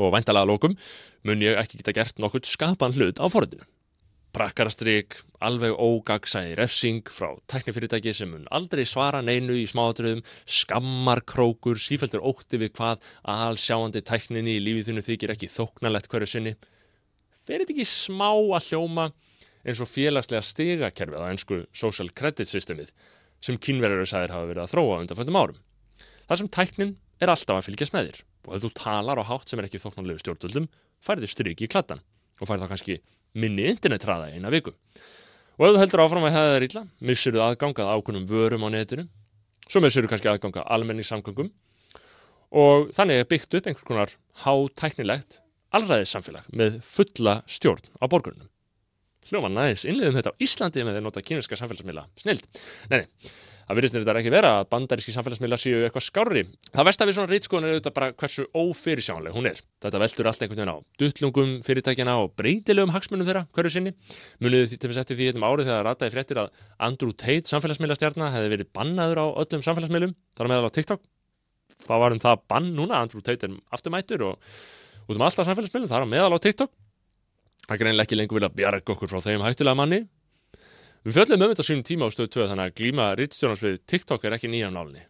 Og 0.00 0.12
væntalega 0.14 0.48
lókum 0.48 0.76
mun 1.28 1.44
ég 1.44 1.58
ekki 1.60 1.80
geta 1.80 1.96
gert 1.98 2.22
nokkurt 2.22 2.48
skapan 2.48 2.96
hlut 2.96 3.20
á 3.20 3.26
fórhundinu. 3.28 3.66
Prakkarastreik, 4.32 5.18
alveg 5.44 5.74
ógagsæði 5.76 6.54
refsing 6.56 7.10
frá 7.12 7.34
teknifyrirtæki 7.52 8.14
sem 8.16 8.30
mun 8.32 8.46
aldrei 8.54 8.86
svara 8.88 9.20
neinu 9.20 9.58
í 9.60 9.66
smáatröðum, 9.68 10.22
skammarkrókur, 10.48 11.76
sífæltur 11.76 12.24
ótti 12.24 12.60
við 12.62 12.72
hvað 12.78 13.02
allsjáandi 13.28 14.00
tekninni 14.08 14.56
í 14.56 14.62
lífið 14.64 14.88
þunni 14.88 15.04
þykir 15.04 15.34
ekki 15.34 15.50
þóknalett 15.52 16.08
hverju 16.08 16.30
sinni. 16.32 16.54
Fer 17.44 17.60
þetta 17.60 17.76
ekki 17.76 17.88
smá 17.90 18.30
að 18.32 18.70
hljóma 18.70 19.10
eins 19.66 19.82
og 19.84 19.90
félagslega 19.92 20.42
stigakerfið 20.48 21.28
á 21.28 21.28
ennsku 21.28 21.62
social 21.76 22.08
credit 22.16 22.48
systemið 22.48 22.92
sem 23.42 23.58
kynverðar 23.60 24.08
sæðir 24.08 24.32
hafa 24.34 24.48
verið 24.48 24.64
að 24.64 24.74
þróa 24.74 25.00
undan 25.02 25.18
fjöndum 25.18 25.40
árum. 25.42 25.62
Það 26.28 26.40
sem 26.40 26.52
tæknin 26.56 26.94
er 27.20 27.32
alltaf 27.32 27.58
að 27.58 27.66
fylgjast 27.68 27.94
með 27.94 28.08
þér 28.08 28.22
og 28.48 28.54
ef 28.56 28.64
þú 28.64 28.70
talar 28.80 29.20
á 29.20 29.24
hátt 29.28 29.50
sem 29.50 29.60
er 29.60 29.68
ekki 29.68 29.82
þóknarlegu 29.82 30.22
stjórnvöldum 30.22 30.70
færður 31.02 31.30
stryki 31.30 31.66
í 31.66 31.70
klattan 31.70 32.02
og 32.40 32.48
færð 32.48 32.64
þá 32.64 32.72
kannski 32.72 32.96
minni 33.34 33.66
internettraða 33.70 34.30
eina 34.32 34.52
viku. 34.52 34.74
Og 35.58 35.66
ef 35.68 35.74
þú 35.74 35.82
heldur 35.82 36.04
áfram 36.04 36.26
að 36.28 36.36
hefða 36.36 36.54
þér 36.54 36.66
illa, 36.68 36.84
missir 37.00 37.34
þú 37.34 37.44
aðgangað 37.44 37.92
ákunum 37.92 38.28
vörum 38.28 38.66
á 38.66 38.68
netinu, 38.72 39.06
svo 39.68 39.82
missir 39.84 40.04
þú 40.04 40.12
kannski 40.12 40.32
aðgangað 40.32 40.68
almenningssamgangum 40.76 41.52
og 42.52 42.90
þannig 42.92 43.22
er 43.22 43.28
byggt 43.30 43.54
upp 43.56 43.68
einhvers 43.68 43.86
konar 43.88 44.16
hátæknilegt 44.44 45.38
alræðissamfélag 45.72 46.48
með 46.52 46.80
fulla 46.84 47.38
stjórn 47.48 47.86
á 47.96 48.04
borgurnum 48.12 48.50
hljóma 49.30 49.48
næðis, 49.52 49.86
innliðum 49.88 50.18
þetta 50.18 50.34
á 50.34 50.40
Íslandi 50.42 50.82
með 50.82 50.96
því 50.96 51.00
að 51.00 51.06
nota 51.06 51.22
kynverska 51.24 51.58
samfélagsmiðla, 51.60 52.04
snild 52.20 52.48
nei, 52.92 52.98
nei, 52.98 53.32
það 53.72 53.78
virðist 53.80 53.96
þetta 53.96 54.16
ekki 54.20 54.32
vera 54.34 54.52
að 54.60 54.66
bandaríski 54.72 55.16
samfélagsmiðla 55.16 55.58
séu 55.60 55.82
eitthvað 55.86 56.04
skári 56.04 56.42
það 56.68 56.88
verst 56.90 57.02
að 57.02 57.08
við 57.08 57.16
svona 57.16 57.32
reytskoðun 57.32 57.66
er 57.66 57.72
auðvitað 57.72 57.94
bara 57.96 58.12
hversu 58.20 58.44
ófyrirsjánleg 58.52 59.32
hún 59.32 59.48
er, 59.48 59.62
þetta 59.80 60.02
veldur 60.02 60.28
allt 60.28 60.44
einhvern 60.44 60.60
veginn 60.60 60.74
á 60.76 60.78
duttlungum 61.00 61.54
fyrirtækjana 61.64 62.16
og 62.20 62.34
breytilegum 62.38 62.92
hagsmunum 62.92 63.26
þeirra, 63.26 63.46
hverju 63.54 63.72
sinni. 63.72 63.94
Muniðu 64.42 64.76
til 64.76 64.90
þess 64.90 65.02
eftir 65.02 65.18
því 65.18 65.30
einnum 65.30 65.46
árið 65.46 65.68
þegar 65.68 65.78
það 65.78 65.86
rataði 65.88 66.14
fréttir 66.14 66.40
að 66.42 66.62
Andrew 66.86 67.16
Tate 67.16 67.52
samfélagsmiðlastjarnar 67.52 68.32
hefði 68.36 68.52
verið 68.52 68.70
bannaður 68.76 69.22
á 69.22 69.26
öllum 69.42 69.64
samfélagsmiðlum 69.66 70.14
þar 70.38 70.52
meðal 70.52 70.70
á 70.70 70.76
TikTok. 70.76 71.04
Það 71.82 72.02
var 72.04 72.16
um 72.16 72.22
það 72.22 72.46
bann 72.52 72.72
núna, 72.76 73.02
Andrew 73.02 73.24
Tate 73.24 73.48
er 73.48 73.58
afturmættur 73.74 74.26
og 74.28 74.56
út 75.08 75.16
um 75.16 75.26
alltaf 75.26 75.48
samfélagsmiðlum, 75.48 75.90
það 75.90 76.04
er 76.04 76.10
meðal 76.12 76.36
á 76.36 76.44
TikTok. 76.44 76.74
Það 77.62 77.76
er 77.76 77.82
greinlega 77.84 78.08
ekki 78.08 78.18
lengur 78.18 78.40
vilja 78.40 78.52
bjarga 78.52 78.94
okkur 78.94 79.10
frá 79.10 79.22
þeim 79.22 79.46
hættulega 79.46 79.78
manni. 79.78 80.02
Við 81.02 81.16
fjöldum 81.16 81.40
um 81.42 81.50
þetta 81.50 81.64
sínum 81.66 81.80
tíma 81.82 82.06
á 82.06 82.14
stöðu 82.14 82.30
2 82.30 82.44
þannig 82.46 82.68
að 82.68 82.74
glíma 82.78 83.04
rittstjónarsvið 83.18 83.80
TikTok 83.90 84.22
er 84.22 84.34
ekki 84.36 84.50
nýjan 84.52 84.76
nálni. 84.78 85.00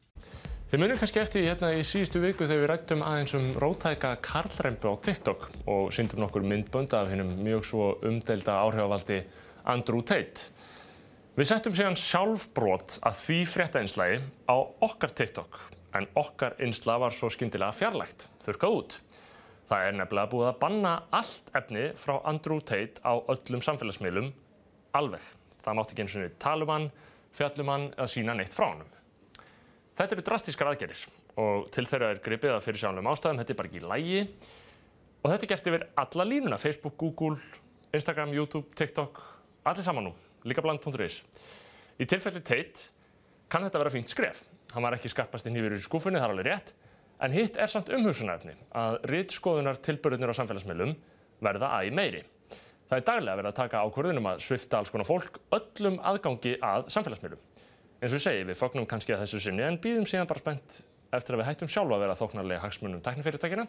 Þið 0.70 0.80
munum 0.80 0.96
kannski 0.96 1.20
eftir 1.20 1.42
hérna 1.44 1.68
í 1.76 1.82
síðustu 1.84 2.22
viku 2.22 2.46
þegar 2.46 2.62
við 2.62 2.70
rættum 2.70 3.02
aðeins 3.04 3.34
um 3.36 3.50
rótæka 3.60 4.14
karlrempu 4.24 4.88
á 4.88 4.96
TikTok 5.04 5.44
og 5.68 5.90
syndum 5.92 6.22
nokkur 6.24 6.46
myndbönd 6.48 6.96
af 6.96 7.10
hennum 7.12 7.34
mjög 7.44 7.66
svo 7.68 7.88
umdelda 8.08 8.54
áhrifavaldi 8.62 9.18
Andrew 9.68 10.00
Tate. 10.00 10.46
Við 11.36 11.50
settum 11.50 11.76
síðan 11.76 12.00
sjálfbrot 12.00 12.96
að 13.04 13.20
því 13.26 13.38
frétta 13.52 13.84
einslægi 13.84 14.24
á 14.48 14.56
okkar 14.88 15.12
TikTok 15.12 15.60
en 16.00 16.08
okkar 16.16 16.56
einsla 16.56 16.96
var 17.04 17.12
svo 17.12 17.28
skyndilega 17.36 17.76
fjarlægt, 17.76 18.30
þurkað 18.40 18.78
út. 18.78 18.98
Það 19.68 19.90
er 19.90 20.00
nefnilega 20.00 20.32
búið 20.32 20.48
að 20.54 20.58
banna 20.64 20.96
allt 21.20 21.52
efni 21.52 21.84
frá 22.00 22.16
Andrew 22.32 22.64
Tate 22.64 23.04
á 23.04 23.20
öllum 23.20 23.60
samfélagsmiðlum 23.68 24.32
alveg. 24.96 25.20
Það 25.62 25.78
mátti 25.78 25.94
ekki 25.94 26.04
eins 26.04 26.16
og 26.18 26.36
tala 26.42 26.66
um 26.66 26.72
hann, 26.72 26.88
fjallum 27.36 27.72
hann 27.72 27.86
eða 27.94 28.08
sína 28.10 28.36
neitt 28.38 28.54
frá 28.54 28.68
hann. 28.68 28.84
Þetta 29.98 30.16
eru 30.16 30.24
drastískar 30.26 30.72
aðgerir 30.72 31.04
og 31.42 31.68
til 31.72 31.86
þeirra 31.88 32.10
er 32.12 32.20
gripið 32.24 32.54
að 32.54 32.64
fyrir 32.66 32.82
sjálfum 32.82 33.10
ástæðum, 33.12 33.40
þetta 33.40 33.54
er 33.54 33.58
bara 33.60 33.70
ekki 33.70 33.84
lægi 33.86 34.22
og 35.22 35.30
þetta 35.30 35.46
er 35.46 35.50
gert 35.52 35.70
yfir 35.70 35.86
alla 36.02 36.26
línuna, 36.28 36.58
Facebook, 36.60 36.96
Google, 37.00 37.38
Instagram, 37.92 38.32
YouTube, 38.36 38.72
TikTok, 38.76 39.20
allir 39.68 39.86
saman 39.86 40.10
nú, 40.10 40.14
líka 40.48 40.64
bland.is. 40.64 41.22
Í 42.00 42.08
tilfelli 42.08 42.42
Tate 42.42 42.88
kann 43.52 43.64
þetta 43.64 43.80
vera 43.84 43.92
fínt 43.92 44.12
skref. 44.12 44.42
Hann 44.72 44.84
var 44.84 44.96
ekki 44.96 45.12
skarpast 45.12 45.46
inn 45.48 45.56
yfir 45.60 45.76
í 45.76 45.80
skúfunni, 45.84 46.20
það 46.20 46.30
er 46.30 46.34
alveg 46.34 46.48
rétt, 46.48 46.72
En 47.22 47.30
hitt 47.30 47.54
er 47.60 47.70
samt 47.70 47.90
umhugsunarefni 47.94 48.56
að 48.74 48.96
rittskoðunar 49.06 49.78
tilbörðunir 49.86 50.32
á 50.34 50.38
samfélagsmiðlum 50.40 50.96
verða 51.42 51.68
æg 51.78 51.92
meiri. 51.94 52.22
Það 52.92 52.98
er 53.00 53.04
daglega 53.08 53.38
verið 53.38 53.48
að 53.48 53.56
taka 53.56 53.78
ákvörðunum 53.86 54.26
að 54.28 54.40
svifta 54.44 54.76
alls 54.82 54.90
konar 54.92 55.08
fólk 55.08 55.38
öllum 55.56 55.94
aðgangi 56.10 56.50
að 56.60 56.82
samfélagsmiðlum. 56.92 57.38
En 58.02 58.10
svo 58.12 58.18
ég 58.18 58.24
segi, 58.26 58.42
við 58.44 58.58
fognum 58.58 58.84
kannski 58.90 59.14
að 59.14 59.22
þessu 59.22 59.38
sinni 59.40 59.62
en 59.64 59.78
býðum 59.80 60.04
síðan 60.10 60.28
bara 60.28 60.42
spennt 60.42 60.76
eftir 61.16 61.32
að 61.32 61.40
við 61.40 61.48
hættum 61.48 61.70
sjálfa 61.72 61.96
að 61.96 62.02
vera 62.04 62.16
þóknarlega 62.20 62.64
hagsmunum 62.66 63.00
teknifyrirtækina 63.06 63.64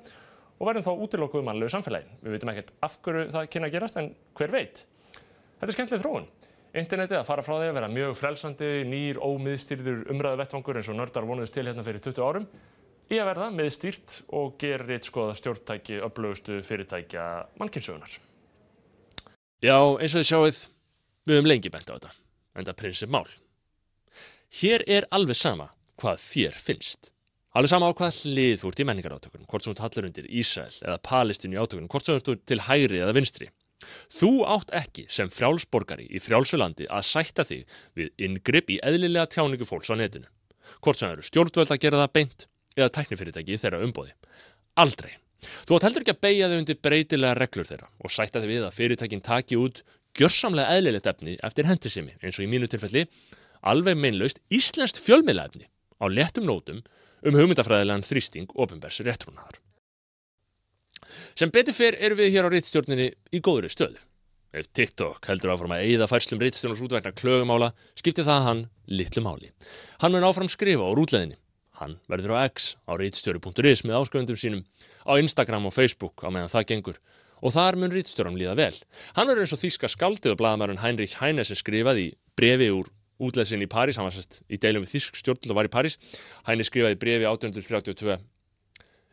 og 0.58 0.68
verðum 0.68 0.84
þá 0.90 1.06
útilokkuð 1.06 1.46
mannlegu 1.48 1.72
samfélagi. 1.72 2.18
Við 2.20 2.36
veitum 2.36 2.52
ekkert 2.52 2.74
af 2.84 2.98
hverju 3.08 3.30
það 3.38 3.48
kynna 3.56 3.70
að 3.72 3.78
gerast 3.78 4.02
en 4.02 4.12
hver 4.42 4.56
veit. 4.58 4.84
Þetta 5.14 5.70
er 5.70 5.74
skemmtileg 5.78 6.04
þróun. 6.04 6.28
Internetið 6.84 7.22
að 7.22 7.26
fara 7.30 7.48
frá 7.48 7.56
því 7.62 7.72
að 7.72 7.80
vera 7.80 7.92
mjög 7.96 8.20
frelsandi, 8.20 8.74
nýr, 8.92 9.22
ómiðstýrður 9.24 10.04
umræðu 10.12 10.42
vettvangur 10.44 10.82
eins 10.82 10.92
og 10.92 11.00
nördar 11.00 11.30
vonuðist 11.32 11.56
til 11.56 11.70
hérna 11.70 11.88
fyrir 11.88 12.04
20 12.04 12.28
árum 12.28 12.52
í 13.08 13.24
að 13.24 13.32
verða 13.32 13.50
meðstýrt 13.56 14.20
og 14.36 14.60
gerir 14.60 15.08
skoða 15.08 15.40
stjórntæki 15.40 16.04
upplögustu 16.04 16.60
fyrirtækja 16.66 17.32
mannkynnsugunar. 17.62 18.33
Já, 19.64 19.78
eins 19.80 20.12
og 20.12 20.20
þið 20.20 20.28
sjáuð, 20.28 20.58
við 21.24 21.38
höfum 21.38 21.48
lengi 21.48 21.70
bent 21.72 21.88
á 21.88 21.96
þetta, 21.96 22.10
en 22.60 22.66
það 22.68 22.80
prinsip 22.82 23.12
mál. 23.16 23.30
Hér 24.60 24.84
er 24.92 25.08
alveg 25.16 25.40
sama 25.40 25.70
hvað 26.04 26.20
þér 26.20 26.58
finnst. 26.66 27.14
Alveg 27.56 27.72
sama 27.72 27.88
á 27.88 27.96
hvað 27.96 28.18
hlið 28.26 28.58
þú 28.60 28.74
ert 28.74 28.82
í 28.84 28.88
menningarátökunum, 28.90 29.48
hvort 29.48 29.64
sem 29.64 29.72
þú 29.72 29.80
tallar 29.80 30.10
undir 30.10 30.28
Ísæl 30.28 30.68
eða 30.84 30.98
Palestínu 31.08 31.56
í 31.56 31.62
átökunum, 31.64 31.88
hvort 31.88 32.10
sem 32.10 32.20
þú 32.20 32.36
ert 32.36 32.44
til 32.52 32.60
hægri 32.68 33.02
eða 33.06 33.16
vinstri. 33.16 33.50
Þú 34.12 34.34
átt 34.52 34.76
ekki 34.84 35.08
sem 35.08 35.32
frjálsborgari 35.32 36.10
í 36.12 36.20
frjálsulandi 36.24 36.92
að 36.92 37.08
sætta 37.14 37.48
þig 37.48 37.80
við 37.96 38.12
ingripp 38.28 38.76
í 38.76 38.82
eðlilega 38.84 39.32
tjáningu 39.32 39.68
fólks 39.70 39.92
á 39.92 39.96
netinu. 39.96 40.28
Hvort 40.84 41.00
sem 41.00 41.16
eru 41.16 41.24
stjórnvöld 41.24 41.72
að 41.72 41.84
gera 41.88 42.04
það 42.04 42.16
beint 42.20 42.48
eða 42.76 42.94
tæknifyrirtæki 43.00 43.64
þeirra 43.64 43.84
umbóði. 43.88 44.12
Aldrei. 44.76 45.23
Þú 45.68 45.78
átt 45.78 45.88
heldur 45.88 46.06
ekki 46.06 46.16
að 46.16 46.24
beigja 46.26 46.50
þau 46.52 46.58
undir 46.62 46.80
breytilega 46.88 47.38
reglur 47.40 47.70
þeirra 47.70 47.90
og 48.00 48.14
sætta 48.14 48.42
þau 48.42 48.50
við 48.50 48.66
að 48.68 48.78
fyrirtækin 48.78 49.24
taki 49.26 49.60
út 49.60 49.84
gjörsamlega 50.18 50.78
eðlilegt 50.78 51.10
efni 51.10 51.38
eftir 51.44 51.68
hendisimi 51.70 52.16
eins 52.22 52.38
og 52.38 52.46
í 52.46 52.52
mínu 52.52 52.70
tilfelli 52.70 53.08
alveg 53.64 53.98
meinlaust 53.98 54.42
íslenskt 54.54 55.02
fjölmiðla 55.02 55.48
efni 55.50 55.68
á 56.00 56.06
léttum 56.12 56.48
nótum 56.48 56.82
um 57.24 57.38
hugmyndafræðilegan 57.38 58.06
þrýsting 58.06 58.52
ofinbærs 58.60 59.00
réttrúnaðar. 59.06 59.60
Sem 61.38 61.52
betur 61.54 61.76
fyrr 61.76 61.98
eru 62.00 62.18
við 62.20 62.34
hér 62.36 62.50
á 62.50 62.54
reittstjórninni 62.54 63.12
í 63.32 63.42
góðri 63.44 63.72
stöðu. 63.72 64.00
Ef 64.54 64.68
TikTok 64.76 65.26
heldur 65.26 65.54
áfram 65.56 65.74
að 65.74 65.88
eigða 65.88 66.10
færslum 66.12 66.42
reittstjórnars 66.44 66.84
útvækna 66.86 67.14
klögumála 67.18 67.72
skiptir 67.98 68.28
það 68.28 68.44
hann 68.48 68.66
litlu 68.86 69.24
máli. 69.26 69.50
Hann 70.04 70.14
mun 70.14 70.28
áfram 70.28 70.52
skrifa 70.52 70.86
á 70.86 70.92
rútleðinni 70.94 71.40
Hann 71.82 71.98
verður 72.12 72.36
á 72.38 72.46
X 72.48 72.74
á 72.86 72.94
rítstjóri.is 73.00 73.84
með 73.86 73.98
ásköndum 74.00 74.38
sínum, 74.40 74.66
á 75.06 75.18
Instagram 75.18 75.70
og 75.70 75.76
Facebook 75.76 76.22
á 76.22 76.30
meðan 76.30 76.52
það 76.54 76.68
gengur. 76.72 77.00
Og 77.44 77.56
þar 77.56 77.80
mun 77.82 77.92
rítstjóram 77.92 78.38
líða 78.40 78.56
vel. 78.60 78.76
Hann 79.18 79.28
verður 79.28 79.48
eins 79.48 79.56
og 79.56 79.62
þýska 79.64 79.90
skaldið 79.92 80.36
og 80.36 80.40
bladamærin 80.40 80.84
Heinrich 80.84 81.18
Heine 81.20 81.44
sem 81.44 81.60
skrifaði 81.60 82.14
brefi 82.38 82.70
úr 82.72 82.92
útleðsinn 83.24 83.64
í 83.64 83.70
París, 83.70 83.98
hann 83.98 84.08
var 84.08 84.16
sérst 84.16 84.42
í 84.50 84.60
deilum 84.62 84.86
við 84.86 84.96
Þísk 84.96 85.18
stjórn 85.20 85.52
og 85.52 85.58
var 85.58 85.70
í 85.70 85.74
París, 85.74 85.98
hæni 86.48 86.66
skrifaði 86.66 87.00
brefi 87.00 87.28
1832 87.30 88.18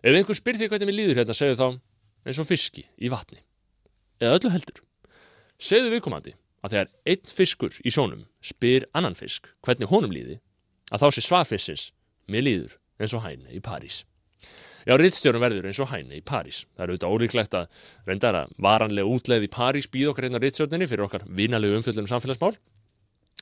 Ef 0.00 0.16
einhver 0.16 0.36
spyr 0.36 0.56
því 0.56 0.70
hvernig 0.72 0.88
mér 0.88 0.96
líður 0.96 1.20
hérna, 1.20 1.36
segðu 1.36 1.58
þá 1.60 1.66
eins 2.24 2.40
og 2.40 2.48
fiski 2.48 2.86
í 2.96 3.10
vatni. 3.12 3.42
Eða 4.20 4.38
öllu 4.38 4.52
heldur. 4.54 4.80
Segðu 5.60 5.92
viðkomandi 5.92 6.32
að 6.64 6.74
þegar 6.74 6.90
einn 7.12 7.32
fiskur 7.36 7.76
í 7.84 7.92
sjónum 7.92 8.24
spyr 8.44 8.86
annan 8.96 9.16
fisk 9.18 9.50
hvernig 9.64 9.92
honum 9.92 10.12
líði 10.14 10.38
að 10.90 11.04
þá 11.04 11.06
sé 11.12 11.24
svarfissins 11.24 11.84
mér 12.32 12.46
líður 12.46 12.78
eins 13.00 13.16
og 13.16 13.24
hæni 13.24 13.56
í 13.56 13.62
París 13.64 14.04
Já, 14.88 14.96
rittstjórun 14.96 15.42
verður 15.42 15.68
eins 15.68 15.80
og 15.82 15.90
hæni 15.90 16.20
í 16.20 16.24
París. 16.24 16.62
Það 16.76 16.84
er 16.84 16.90
auðvitað 16.90 17.14
ólíklegt 17.14 17.56
að 17.58 17.80
reyndar 18.08 18.38
að 18.38 18.54
varanlega 18.64 19.12
útleið 19.12 19.46
í 19.46 19.50
París 19.52 19.88
býð 19.92 20.12
okkar 20.12 20.26
hérna 20.26 20.40
rittstjórninni 20.40 20.88
fyrir 20.88 21.04
okkar 21.04 21.26
vinalegu 21.28 21.76
umfjöldunum 21.76 22.08
samfélagsmál. 22.08 22.54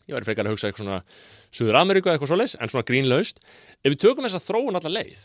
Ég 0.09 0.16
væri 0.16 0.27
frekar 0.27 0.48
að 0.48 0.57
hugsa 0.57 0.68
eitthvað 0.68 0.85
svona 0.85 0.98
Suður 1.55 1.79
Ameríku 1.79 2.11
eitthvað 2.11 2.33
svo 2.33 2.40
leis, 2.40 2.57
en 2.59 2.72
svona 2.72 2.88
grínlaust. 2.90 3.40
Ef 3.85 3.94
við 3.94 4.01
tökum 4.03 4.27
þessa 4.27 4.42
þróun 4.42 4.81
alla 4.81 4.94
leið, 4.96 5.24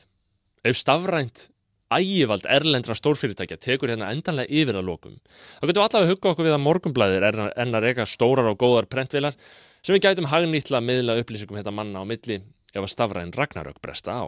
ef 0.69 0.78
stafrænt 0.78 1.47
ægivald 1.93 2.47
erlendra 2.49 2.95
stórfyrirtækja 2.97 3.60
tekur 3.62 3.93
hérna 3.93 4.12
endanlega 4.13 4.54
yfir 4.54 4.80
að 4.80 4.88
lokum, 4.88 5.19
þá 5.60 5.65
getum 5.67 5.78
við 5.78 5.86
allavega 5.86 6.13
hugga 6.13 6.32
okkur 6.32 6.47
við 6.47 6.56
að 6.56 6.63
morgumblæðir 6.63 7.26
enn 7.30 7.78
að 7.78 7.86
reyka 7.86 8.08
stórar 8.10 8.49
og 8.49 8.58
góðar 8.58 8.88
prentvilar 8.89 9.38
sem 9.84 9.93
við 9.93 10.08
gætum 10.08 10.30
hagnýtla 10.32 10.82
miðla 10.82 11.19
upplýsingum 11.21 11.60
hérna 11.60 11.76
manna 11.76 12.02
á 12.02 12.06
milli 12.08 12.39
ef 12.73 12.81
að 12.81 12.91
stafræn 12.91 13.33
ragnarök 13.36 13.81
bresta 13.83 14.17
á. 14.17 14.25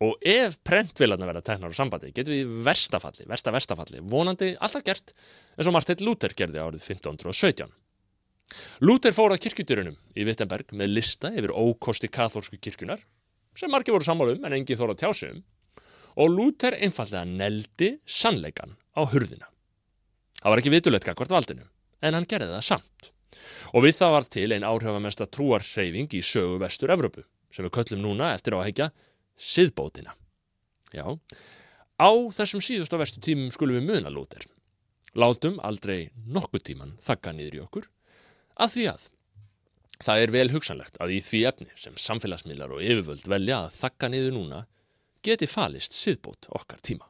Og 0.00 0.16
ef 0.24 0.56
prentvilarna 0.64 1.28
verða 1.28 1.44
teknar 1.44 1.72
á 1.72 1.76
sambandi, 1.76 2.12
getum 2.16 2.32
við 2.32 2.52
verstafalli, 2.64 3.26
versta 3.28 3.52
verstafalli, 3.52 4.00
vonandi 4.00 4.54
alltaf 4.56 4.84
gert 4.86 5.12
eins 5.58 5.68
og 5.68 5.76
Martin 5.76 6.04
Luther 6.06 6.32
gerði 6.36 6.62
árið 6.62 6.86
1517. 6.86 7.68
Luther 8.82 9.14
fór 9.14 9.34
að 9.34 9.42
kirkjutyrunum 9.44 9.98
í 10.16 10.24
Wittenberg 10.26 10.72
með 10.74 10.94
lista 10.96 11.30
yfir 11.30 11.52
ókosti 11.52 12.08
kathólsku 12.10 12.58
kirkjunar, 12.58 13.02
sem 13.54 13.70
margir 13.70 13.94
voru 13.94 14.06
sammálum 14.06 14.46
en 14.46 14.56
engi 14.56 14.78
þóra 14.78 14.96
tjásum, 14.98 15.44
og 16.16 16.32
Luther 16.32 16.78
einfallega 16.80 17.28
neldi 17.28 17.92
sannleikan 18.08 18.74
á 18.96 19.04
hurðina. 19.04 19.52
Það 20.40 20.50
var 20.50 20.62
ekki 20.62 20.72
vitulegt 20.72 21.12
hvort 21.12 21.36
valdinu, 21.36 21.68
en 22.00 22.16
hann 22.16 22.28
gerði 22.28 22.54
það 22.56 22.68
samt. 22.72 23.12
Og 23.74 23.84
við 23.86 23.98
það 24.00 24.14
var 24.16 24.28
til 24.36 24.48
einn 24.54 24.66
áhrifamesta 24.66 25.28
trúarhreyfing 25.30 26.10
í 26.18 26.22
sögu 26.24 26.58
vestur 26.62 26.92
Evrópu, 26.94 27.24
sem 27.54 27.66
við 27.66 27.74
köllum 27.76 28.02
núna 28.04 28.32
eftir 28.34 28.56
á 28.56 28.62
að 28.62 28.68
hekja 28.70 28.88
siðbótina. 29.40 30.16
Já, 30.94 31.06
á 32.00 32.10
þessum 32.34 32.62
síðust 32.64 32.94
á 32.94 32.98
vestu 33.00 33.22
tímum 33.22 33.52
skulum 33.54 33.78
við 33.78 33.88
muna 33.92 34.10
lúter. 34.12 34.42
Látum 35.14 35.58
aldrei 35.66 36.10
nokkuð 36.26 36.66
tíman 36.70 36.98
þakka 37.02 37.34
niður 37.34 37.56
í 37.58 37.62
okkur, 37.64 37.88
að 38.58 38.74
því 38.74 38.84
að 38.90 39.06
það 40.00 40.24
er 40.24 40.34
vel 40.34 40.48
hugsanlegt 40.54 41.00
að 41.02 41.14
í 41.16 41.20
því 41.24 41.40
efni 41.50 41.70
sem 41.78 41.96
samfélagsmiðlar 41.98 42.76
og 42.76 42.84
yfirvöld 42.84 43.26
velja 43.28 43.64
að 43.64 43.74
þakka 43.78 44.10
niður 44.12 44.36
núna 44.36 44.60
geti 45.26 45.48
falist 45.50 45.96
siðbót 45.96 46.48
okkar 46.56 46.80
tíma. 46.84 47.06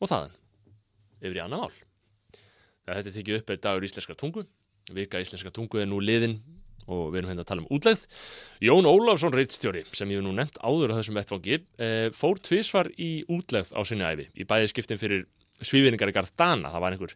Og 0.00 0.10
þaðan, 0.10 0.32
yfir 1.20 1.38
í 1.38 1.44
annað. 1.44 1.76
Það 2.86 2.96
hætti 2.98 3.14
tekið 3.18 3.38
upp 3.38 3.52
er 3.52 3.60
dagur 3.62 3.86
íslenska 3.86 4.16
tungu, 4.18 4.46
vika 4.96 5.20
íslenska 5.22 5.52
tungu 5.54 5.80
er 5.80 5.88
nú 5.90 6.00
liðin 6.02 6.38
og 6.90 7.10
við 7.12 7.20
erum 7.20 7.30
hérna 7.30 7.44
að 7.44 7.50
tala 7.50 7.62
um 7.62 7.68
útlegð. 7.76 8.06
Jón 8.66 8.88
Ólafsson 8.90 9.34
Rittstjóri, 9.34 9.84
sem 9.94 10.10
ég 10.10 10.18
hef 10.18 10.26
nú 10.26 10.32
nefnt 10.34 10.58
áður 10.58 10.96
á 10.96 10.98
þessum 10.98 11.20
vettfangi, 11.20 11.60
eh, 11.78 12.08
fór 12.16 12.40
tvísvar 12.40 12.90
í 12.98 13.10
útlegð 13.30 13.70
á 13.76 13.80
sinni 13.86 14.06
æfi, 14.08 14.26
í 14.34 14.46
bæði 14.48 14.72
skiptin 14.72 14.98
fyrir 14.98 15.26
svífinningar 15.60 16.10
í 16.10 16.16
Gardana, 16.16 16.72
það 16.72 16.80
var 16.80 16.96
einhver, 16.96 17.14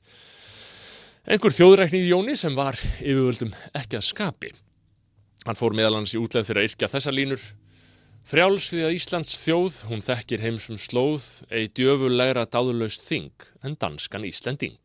einhver 1.27 1.57
þjóðræknið 1.59 2.07
í 2.07 2.13
Jóni 2.13 2.37
sem 2.39 2.55
var 2.55 2.79
yfirvöldum 3.01 3.53
ekki 3.75 3.99
að 3.99 4.09
skapi. 4.09 4.55
Hann 5.45 5.59
fór 5.59 5.75
meðal 5.77 5.99
hans 5.99 6.15
í 6.15 6.21
útlegð 6.23 6.53
fyrir 6.53 6.63
að 6.63 6.71
yrkja 6.71 6.93
þessa 6.93 7.13
línur, 7.13 7.43
Frjáls 8.25 8.71
við 8.73 8.87
að 8.87 8.95
Íslands 8.97 9.35
þjóð, 9.37 9.75
hún 9.91 10.01
þekkir 10.01 10.41
heimsum 10.41 10.79
slóð, 10.81 11.27
ei 11.53 11.67
djöfulegra 11.69 12.47
dáðurlaust 12.49 13.05
þing 13.05 13.45
en 13.61 13.77
danskan 13.77 14.25
Íslending. 14.25 14.81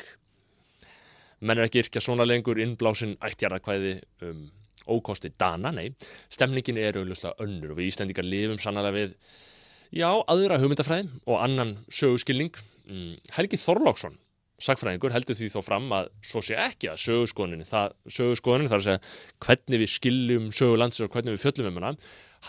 Menn 1.40 1.60
er 1.60 1.70
ekki 1.70 1.84
yrkja 1.86 2.04
svona 2.04 2.26
lengur 2.28 2.60
innblásin 2.60 3.16
ættjarðakvæði 3.24 3.94
um 4.28 4.48
ókosti 4.90 5.32
dana, 5.40 5.72
nei, 5.76 5.92
stemningin 6.34 6.80
er 6.82 6.98
auðvitað 7.00 7.44
önnur 7.46 7.74
og 7.74 7.80
við 7.80 7.92
Íslendingar 7.92 8.26
lifum 8.26 8.60
sannlega 8.62 8.96
við, 8.96 9.14
já, 9.96 10.10
aðra 10.10 10.58
hugmyndafræðin 10.62 11.12
og 11.26 11.44
annan 11.44 11.76
söguskilning. 11.94 12.58
Mm, 12.90 13.20
Helgi 13.36 13.60
Þorlóksson, 13.62 14.18
sagfræðingur, 14.64 15.14
heldur 15.14 15.38
því 15.38 15.52
þó 15.54 15.60
fram 15.64 15.92
að 15.96 16.10
svo 16.26 16.42
sé 16.44 16.58
ekki 16.60 16.90
að 16.92 17.04
söguskoðunin, 17.06 17.68
það, 17.70 17.94
söguskoðunin 18.18 18.72
þar 18.72 18.82
að 18.82 18.88
segja 18.88 19.04
hvernig 19.46 19.84
við 19.84 19.94
skiljum 19.94 20.50
sögulandsir 20.56 21.06
og 21.06 21.14
hvernig 21.14 21.38
við 21.38 21.46
fjöllum 21.46 21.70
um 21.70 21.80
hana, 21.80 21.94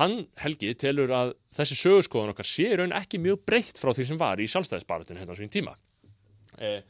hann, 0.00 0.16
Helgi, 0.40 0.72
telur 0.80 1.12
að 1.14 1.34
þessi 1.56 1.76
söguskoðun 1.82 2.32
okkar 2.32 2.48
sé 2.48 2.70
raun 2.78 2.96
ekki 2.96 3.20
mjög 3.22 3.44
breytt 3.46 3.78
frá 3.80 3.92
því 3.92 4.08
sem 4.08 4.20
var 4.20 4.40
í 4.40 4.48
sjálfstæðisbaratun 4.50 5.20
hérna 5.20 5.36
á 5.36 5.38
svon 5.38 5.52
tíma. 5.52 5.76
Eh, 6.58 6.80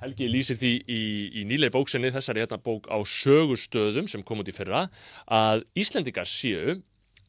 Helgi 0.00 0.30
lýsir 0.32 0.56
því 0.56 0.70
í, 0.88 1.00
í 1.40 1.42
nýlega 1.44 1.74
bóksenni 1.74 2.08
þessari 2.14 2.40
hérna 2.40 2.56
bók 2.64 2.86
á 2.88 2.96
sögustöðum 3.04 4.06
sem 4.08 4.22
kom 4.24 4.40
út 4.40 4.48
í 4.48 4.54
fyrra 4.56 4.86
að 5.28 5.66
Íslendingar 5.76 6.28
séu 6.28 6.78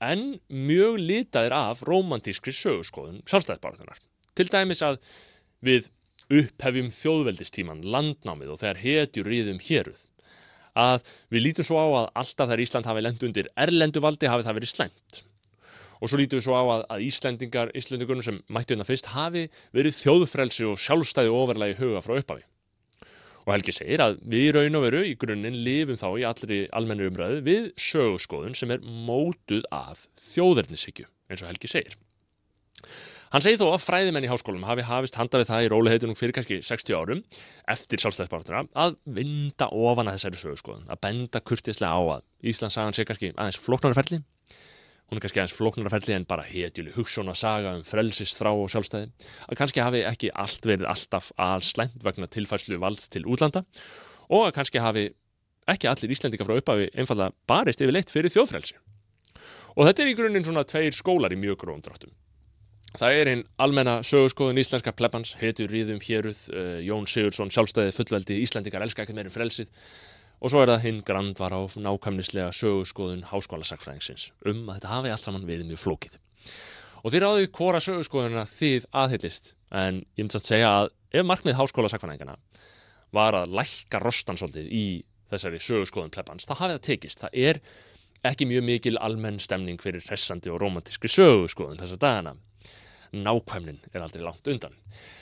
en 0.01 0.21
mjög 0.47 0.99
litaðir 1.01 1.55
af 1.57 1.81
romantískri 1.87 2.53
söguskoðun 2.55 3.19
sjálfstæðisbaratunar. 3.27 3.99
Til 4.39 4.47
dæmis 4.47 4.81
að 4.87 5.01
við 5.59 5.89
upphefjum 6.31 6.93
þjóðveldistíman, 6.95 7.83
landnámið 7.83 8.53
og 8.53 8.61
þegar 8.61 8.79
hetjur 8.85 9.27
ríðum 9.27 9.59
héruð. 9.65 10.05
Að 10.71 11.03
við 11.33 11.43
lítum 11.49 11.67
svo 11.67 11.75
á 11.75 11.87
að 11.91 12.07
alltaf 12.23 12.47
þegar 12.47 12.63
Ísland 12.63 12.87
hafi 12.87 13.03
lendt 13.03 13.25
undir 13.27 13.51
erlenduvaldi 13.59 14.31
hafi 14.31 14.47
það 14.47 14.57
verið 14.61 14.71
slæmt. 14.71 15.19
Og 15.99 16.09
svo 16.09 16.21
lítum 16.21 16.39
við 16.39 16.47
svo 16.47 16.55
á 16.55 16.63
að, 16.63 16.85
að 16.95 17.03
Íslendingar, 17.09 17.73
Íslendingunum 17.75 18.25
sem 18.25 18.39
mættu 18.47 18.73
hérna 18.73 18.87
fyrst 18.87 19.11
hafi 19.11 19.49
verið 19.75 19.99
þjóðfrelsi 19.99 20.69
og 20.71 20.79
sjálfstæði 20.79 21.35
ofurlegi 21.35 21.77
huga 21.83 22.01
frá 22.05 22.15
upphafi. 22.15 22.47
Og 23.45 23.53
Helgi 23.55 23.73
segir 23.75 24.03
að 24.03 24.19
við 24.29 24.47
í 24.47 24.51
raun 24.55 24.77
og 24.77 24.85
veru 24.85 25.01
í 25.07 25.15
grunninn 25.19 25.61
lifum 25.65 25.97
þá 25.99 26.07
í 26.11 26.27
allri 26.29 26.59
almennu 26.77 27.09
umræðu 27.09 27.41
við 27.47 27.71
sögurskoðun 27.81 28.57
sem 28.57 28.73
er 28.75 28.83
mótuð 28.83 29.65
af 29.73 30.05
þjóðernishyggju, 30.29 31.07
eins 31.31 31.43
og 31.43 31.49
Helgi 31.49 31.71
segir. 31.71 31.97
Hann 33.31 33.43
segir 33.45 33.61
þó 33.61 33.69
að 33.71 33.85
fræðimenn 33.85 34.25
í 34.27 34.29
háskólum 34.31 34.65
hafi 34.67 34.83
hafist 34.83 35.15
handa 35.15 35.39
við 35.39 35.47
það 35.47 35.63
í 35.63 35.67
róliheitunum 35.71 36.17
fyrir 36.19 36.35
kannski 36.35 36.57
60 36.67 36.97
árum 36.99 37.21
eftir 37.71 38.01
sjálfstæðisbartuna 38.03 38.65
að 38.75 38.97
vinda 39.07 39.69
ofan 39.71 40.11
að 40.11 40.17
þessari 40.17 40.41
sögurskoðun, 40.41 40.89
að 40.91 40.99
benda 41.05 41.39
kurtislega 41.39 41.95
á 41.95 42.01
að 42.17 42.25
Íslandsagan 42.51 42.97
sé 42.97 43.05
kannski 43.07 43.31
aðeins 43.31 43.61
floknarferli 43.63 44.19
hún 45.11 45.19
er 45.19 45.25
kannski 45.25 45.41
aðeins 45.41 45.57
flóknarferðli 45.57 46.13
en 46.15 46.25
bara 46.27 46.45
hetjuli 46.47 46.93
hugssjóna 46.95 47.33
saga 47.35 47.73
um 47.75 47.81
frelsist 47.83 48.37
þrá 48.39 48.53
og 48.53 48.69
sjálfstæði. 48.71 49.09
Að 49.51 49.57
kannski 49.59 49.83
hafi 49.83 50.05
ekki 50.07 50.29
allt 50.39 50.63
verið 50.63 50.87
alltaf 50.87 51.33
alls 51.35 51.73
slæmt 51.73 51.97
vegna 52.05 52.29
tilfærslu 52.31 52.79
vald 52.79 53.03
til 53.11 53.25
útlanda 53.27 53.65
og 54.31 54.45
að 54.45 54.53
kannski 54.55 54.79
hafi 54.79 55.09
ekki 55.67 55.89
allir 55.91 56.15
Íslendingar 56.15 56.47
frá 56.47 56.55
upphafi 56.61 56.87
einfalda 56.95 57.27
barist 57.43 57.83
yfir 57.83 57.97
leitt 57.97 58.13
fyrir 58.13 58.31
þjóðfrelsi. 58.31 58.79
Og 59.75 59.89
þetta 59.89 60.05
er 60.05 60.13
í 60.13 60.15
grunninn 60.15 60.47
svona 60.47 60.63
tveir 60.67 60.95
skólar 60.95 61.35
í 61.35 61.39
mjög 61.39 61.59
gróðum 61.65 61.83
dráttum. 61.83 62.15
Það 62.95 63.17
er 63.17 63.31
einn 63.33 63.43
almenna 63.59 63.99
sögurskoðun 64.03 64.59
íslenska 64.59 64.91
pleppans, 64.95 65.35
hetur 65.39 65.71
Ríðum 65.71 66.01
Héruð, 66.03 66.41
uh, 66.51 66.79
Jón 66.83 67.07
Sigurdsson, 67.07 67.51
sjálfstæði 67.51 67.93
fullveldi, 67.95 68.39
Íslendingar 68.43 68.83
elska 68.83 69.05
ekki 69.05 69.15
meirinn 69.15 69.31
frelsið 69.31 69.71
og 70.41 70.49
svo 70.51 70.63
er 70.63 70.71
það 70.73 70.85
hinn 70.87 71.01
grandvar 71.05 71.53
á 71.53 71.61
nákvæmnislega 71.61 72.49
sögurskoðun 72.57 73.27
háskólasakfræðingsins 73.29 74.31
um 74.49 74.63
að 74.65 74.79
þetta 74.79 74.93
hafi 74.95 75.13
allt 75.13 75.27
saman 75.27 75.45
verið 75.45 75.69
mjög 75.69 75.83
flókið. 75.83 76.17
Og 77.01 77.13
þið 77.13 77.23
ráðu 77.23 77.51
hvora 77.57 77.81
sögurskoðuna 77.81 78.47
þið 78.49 78.87
aðhyllist 79.03 79.53
en 79.69 80.01
ég 80.17 80.25
myndi 80.25 80.39
að 80.41 80.49
segja 80.49 80.73
að 80.79 80.91
ef 81.13 81.27
markmið 81.29 81.59
háskólasakfræðingana 81.59 82.37
var 83.13 83.37
að 83.37 83.55
lækka 83.59 84.01
rostan 84.01 84.39
svolítið 84.39 84.69
í 84.73 84.85
þessari 85.31 85.61
sögurskoðun 85.63 86.11
pleppans, 86.13 86.47
þá 86.47 86.55
hafi 86.57 86.75
það 86.75 86.85
tekist. 86.87 87.23
Það 87.23 87.37
er 87.47 87.59
ekki 88.27 88.47
mjög 88.49 88.65
mikil 88.67 88.97
almenn 89.01 89.39
stemning 89.41 89.81
fyrir 89.81 90.03
hressandi 90.05 90.51
og 90.51 90.59
romantískri 90.61 91.11
sögurskoðun 91.11 91.79
þessa 91.81 91.99
dagana 92.01 92.35
nákvæmnin 93.11 93.81
er 93.91 94.05
aldrei 94.05 94.23
langt 94.23 94.47
undan. 94.47 94.75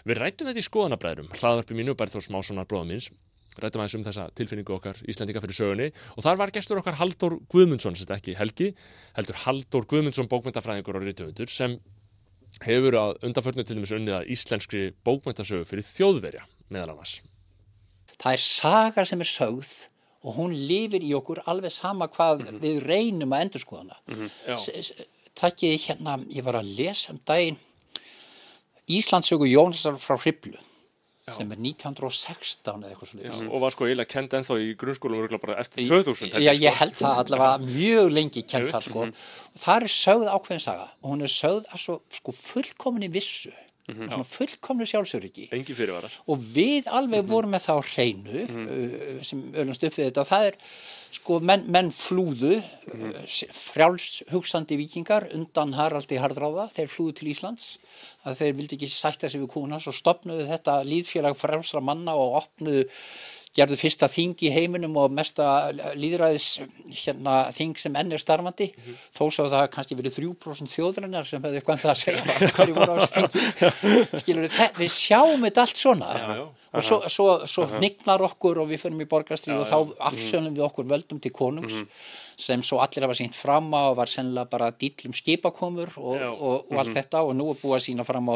Við 0.05 0.19
rættum 0.19 0.49
þetta 0.49 0.61
í 0.61 0.65
skoðanabræðurum, 0.67 1.31
hlaðvarpi 1.39 1.77
mínu 1.77 1.95
bæri 1.97 2.13
þó 2.13 2.21
smásónar 2.21 2.67
bróðum 2.69 2.93
minns, 2.93 3.09
rættum 3.57 3.81
aðeins 3.81 3.97
um 3.97 4.05
þessa 4.05 4.27
tilfinningu 4.37 4.75
okkar 4.75 4.99
Íslandinga 5.09 5.41
fyrir 5.43 5.57
sögunni 5.57 5.87
og 6.15 6.25
þar 6.25 6.39
var 6.41 6.53
gestur 6.55 6.81
okkar 6.81 6.99
Haldur 6.99 7.39
Guðmundsson, 7.51 7.95
sem 7.95 8.05
þetta 8.05 8.19
ekki 8.19 8.35
Helgi, 8.39 8.69
heldur 9.17 9.39
Haldur 9.45 9.87
Guðmundsson 9.89 10.29
bókmyndafræðingur 10.31 10.99
og 10.99 11.05
rítumundur 11.07 11.51
sem 11.51 11.77
hefur 12.65 12.97
að 12.99 13.19
undanförnu 13.27 13.65
til 13.65 13.77
dæmis 13.77 13.93
unnið 13.95 14.17
að 14.19 14.31
íslenskri 14.35 14.83
bókmyndasögu 15.07 15.67
fyrir 15.69 15.87
þjóðverja 15.87 16.45
meðal 16.69 16.95
annars. 16.95 17.19
Það 18.19 18.35
er 18.35 18.43
saga 18.43 19.05
sem 19.07 19.23
er 19.23 19.29
sögð 19.29 19.71
og 20.27 20.35
hún 20.35 20.53
lifir 20.53 21.03
í 21.05 21.13
okkur 21.15 21.43
alveg 21.47 21.71
sama 21.71 22.09
hvað 22.11 22.41
mm 22.41 22.47
-hmm. 22.47 22.59
við 22.59 22.79
reynum 22.83 23.33
að 23.33 23.41
endur 23.41 23.61
skoðana. 23.61 23.97
Mm 24.07 24.29
-hmm. 24.29 25.05
Takk 25.35 25.63
ég 25.63 25.79
hérna, 25.87 26.19
ég 26.27 26.43
var 26.43 26.55
að 26.55 26.75
lesa 26.75 27.13
um 27.13 27.19
daginn 27.25 27.57
Íslandsögu 28.89 29.45
Jónsson 29.45 29.97
frá 29.97 30.17
Hriblu 30.17 30.57
sem 31.37 31.53
er 31.53 31.61
1916 31.61 32.83
eða 32.83 32.91
eitthvað 32.91 33.09
Já, 33.09 33.31
svolítið 33.31 33.53
og 33.53 33.63
var 33.63 33.75
sko 33.75 33.87
eiginlega 33.87 34.13
kend 34.13 34.35
ennþá 34.39 34.57
í 34.63 34.67
grunnskólum 34.79 35.25
eftir 35.55 35.87
2000 35.89 36.35
held 36.35 36.45
Já, 36.45 36.51
ég, 36.53 36.67
sko. 36.69 36.79
held 36.81 36.99
það 36.99 37.23
allavega 37.23 37.69
mjög 37.69 38.11
lengi 38.17 38.43
kent 38.43 38.71
það 38.73 38.87
sko. 38.89 39.07
og 39.07 39.63
það 39.63 39.87
er 39.87 39.95
sögð 39.95 40.29
ákveðin 40.35 40.65
saga 40.65 40.87
og 41.01 41.09
hún 41.13 41.25
er 41.25 41.33
sögð 41.33 41.69
að 41.69 41.83
svo 41.85 41.97
sko, 42.19 42.35
fullkominni 42.43 43.11
vissu 43.13 43.53
Mhm. 43.89 44.09
svona 44.11 44.25
fullkomnu 44.25 44.85
sjálfsöryggi. 44.85 45.49
Og 46.27 46.37
við 46.39 46.83
alveg 46.87 47.23
Mhm. 47.23 47.27
vorum 47.27 47.51
með 47.51 47.65
það 47.67 47.79
á 47.79 47.83
hreinu 47.93 48.43
uh, 48.49 49.23
sem 49.23 49.41
ölumst 49.53 49.83
upp 49.83 49.93
við 49.93 50.11
þetta. 50.11 50.21
Og 50.21 50.27
það 50.27 50.47
er 50.47 50.55
sko 51.11 51.39
menn, 51.39 51.63
menn 51.71 51.91
flúðu 51.91 52.63
Mhm. 52.93 53.09
uh, 53.15 53.25
frjáls 53.53 54.23
hugsandi 54.31 54.77
vikingar 54.77 55.29
undan 55.33 55.73
Haraldi 55.73 56.17
Hardráða 56.17 56.69
þeir 56.73 56.87
flúðu 56.87 57.15
til 57.15 57.27
Íslands. 57.33 57.77
Að 58.25 58.35
þeir 58.37 58.53
vildi 58.55 58.75
ekki 58.77 58.87
sætta 58.89 59.29
sig 59.29 59.41
við 59.41 59.47
kúnas 59.51 59.87
og 59.87 59.93
stopnuðu 59.93 60.45
þetta 60.47 60.83
líðfélag 60.85 61.35
frjálsra 61.35 61.81
manna 61.81 62.13
og 62.15 62.43
opnuðu 62.43 62.87
gerðu 63.57 63.77
fyrsta 63.81 64.07
þing 64.11 64.43
í 64.45 64.51
heiminum 64.53 64.93
og 65.01 65.13
mesta 65.13 65.45
líðræðis 65.97 66.47
hérna, 67.01 67.37
þing 67.55 67.79
sem 67.81 67.97
enn 67.97 68.13
er 68.13 68.21
starfandi. 68.21 68.69
Mhm. 68.75 68.99
þó 69.17 69.23
svo 69.33 69.47
það 69.49 69.65
kannski 69.73 69.97
verið 69.97 70.17
3% 70.19 70.73
þjóðurinnar 70.75 71.27
sem 71.27 71.41
hefði 71.41 71.59
eitthvað 71.59 71.75
um 71.75 71.83
það 71.83 71.93
að 71.95 72.01
segja 72.03 72.53
hverju 72.55 72.77
voru 72.77 72.93
á 72.93 72.97
þessu 73.01 73.15
þingi. 73.17 74.37
Við, 74.39 74.57
við 74.77 74.93
sjáum 74.93 75.45
þetta 75.47 75.65
allt 75.65 75.83
svona. 75.83 76.13
Já, 76.13 76.31
já. 76.37 76.47
og 76.69 76.85
svo, 76.85 77.01
svo, 77.09 77.27
svo 77.49 77.67
hnignar 77.75 78.25
okkur 78.29 78.61
og 78.61 78.69
við 78.69 78.83
fyrir 78.85 79.05
í 79.05 79.09
borgarstríð 79.09 79.63
og 79.63 79.69
þá 79.69 80.05
afsönum 80.11 80.53
við 80.53 80.67
okkur 80.69 80.89
völdum 80.89 81.21
til 81.21 81.33
konungs 81.33 81.81
sem 82.39 82.61
svo 82.63 82.79
allir 82.79 83.03
hafa 83.03 83.17
sínt 83.17 83.35
fram 83.35 83.67
á 83.75 83.89
og 83.89 83.97
var 83.99 84.07
sennilega 84.07 84.47
bara 84.47 84.69
dýllum 84.71 85.15
skipakomur 85.17 85.97
og, 85.97 86.21
og, 86.21 86.69
og 86.69 86.77
allt 86.79 86.93
þetta. 86.95 87.25
Og 87.25 87.33
nú 87.35 87.49
er 87.51 87.59
búið 87.59 87.79
að 87.79 87.87
sína 87.89 88.05
fram 88.07 88.29
á 88.31 88.35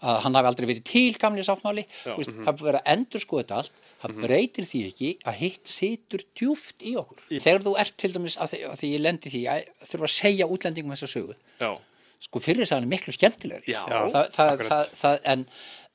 að 0.00 0.20
hann 0.24 0.38
hafi 0.38 0.50
aldrei 0.50 0.68
verið 0.70 0.86
til 0.88 1.18
gamli 1.20 1.44
sáttmáli. 1.46 1.84
Veist, 2.16 2.32
það 2.32 2.50
er 2.52 2.56
búið 2.56 2.62
að 2.62 2.68
vera 2.70 2.82
að 2.82 2.92
endur 2.94 3.24
sko 3.24 3.40
þetta 3.40 3.58
allt. 3.60 3.82
Það 4.00 4.22
breytir 4.24 4.68
því 4.70 4.80
ekki 4.88 5.10
að 5.28 5.38
hitt 5.42 5.74
situr 5.74 6.24
djúft 6.38 6.80
í 6.80 6.94
okkur. 7.00 7.20
Þegar 7.34 7.66
þú 7.66 7.74
ert 7.84 7.96
til 8.00 8.12
dæmis 8.14 8.38
að 8.40 8.54
því, 8.54 8.62
að 8.70 8.80
því 8.80 8.92
ég 8.94 9.04
lendi 9.04 9.32
því 9.34 9.42
að 9.52 9.66
þurfa 9.90 10.08
að 10.08 10.14
segja 10.16 10.48
útlendingum 10.54 10.94
þessa 10.94 11.10
sögu. 11.12 11.36
Já, 11.60 11.70
sko 12.24 12.40
fyrir 12.44 12.64
þess 12.64 12.72
að 12.72 12.80
hann 12.80 12.88
er 12.88 12.94
miklu 12.94 13.14
skemmtilegri. 13.16 13.74
Já, 13.74 13.82
það, 13.90 14.32
það, 14.36 14.64
það, 14.70 14.94
það, 15.02 15.20
en 15.34 15.44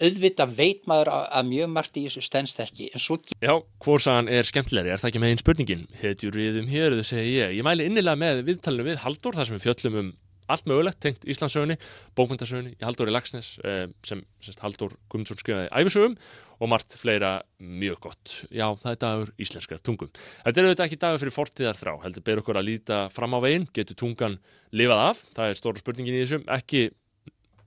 auðvitað 0.05 0.53
veit 0.57 0.87
maður 0.89 1.11
að, 1.13 1.25
að 1.39 1.49
mjög 1.49 1.71
margt 1.71 1.97
í 1.97 2.03
þessu 2.05 2.23
stendst 2.25 2.59
ekki 2.59 2.89
en 2.91 3.01
svo 3.01 3.17
Já, 3.39 3.53
hvorsagan 3.81 4.29
er 4.29 4.47
skemmtilegri, 4.47 4.91
er 4.91 5.01
það 5.01 5.11
ekki 5.11 5.23
megin 5.23 5.41
spurningin? 5.41 5.85
Hetjur 6.01 6.35
riðum 6.35 6.67
hér, 6.69 6.97
þau 6.99 7.09
segi 7.13 7.37
ég. 7.37 7.55
Ég 7.57 7.65
mæli 7.65 7.87
innilega 7.87 8.19
með 8.19 8.43
viðtalinu 8.49 8.89
við 8.89 9.01
Halldór, 9.05 9.37
þar 9.39 9.49
sem 9.49 9.57
við 9.57 9.67
fjöllum 9.69 9.99
um 10.01 10.13
allt 10.51 10.67
mögulegt 10.69 10.99
tengt 11.03 11.25
Íslandsögunni, 11.29 11.77
bókmyndasögunni, 12.17 12.75
í 12.75 12.85
Halldóri 12.85 13.13
Lagsnes, 13.13 13.55
eh, 13.63 13.87
sem 14.05 14.23
sérst, 14.43 14.61
Halldór 14.63 14.95
Guðmundsson 15.09 15.39
skrifaði 15.41 15.71
æfisögum 15.71 16.17
og 16.59 16.71
margt 16.71 16.97
fleira 16.99 17.41
mjög 17.59 17.99
gott. 18.07 18.35
Já, 18.49 18.67
það 18.81 18.91
er 18.91 18.99
dagur 19.05 19.33
íslenskar 19.41 19.81
tungum. 19.83 20.11
Þetta 20.43 20.61
er 20.61 20.69
auðvitað 20.69 20.85
ekki 20.85 21.01
dagur 21.01 21.23
fyrir 21.23 21.35
fortíðar 21.35 21.79
þrá, 21.79 21.93
heldur 22.03 22.25
ber 22.25 22.43
okkur 22.43 22.59
að 22.61 22.69
líta 22.69 22.99
fram 23.11 23.35
á 23.35 23.39
veginn, 23.43 23.67
getur 23.73 23.99
tungan 23.99 24.37
lifað 24.75 25.03
af, 25.09 25.25
það 25.35 25.49
er 25.49 25.59
stóra 25.59 25.81
spurningin 25.81 26.15
í 26.15 26.23
þessum, 26.23 26.47
ekki 26.55 26.89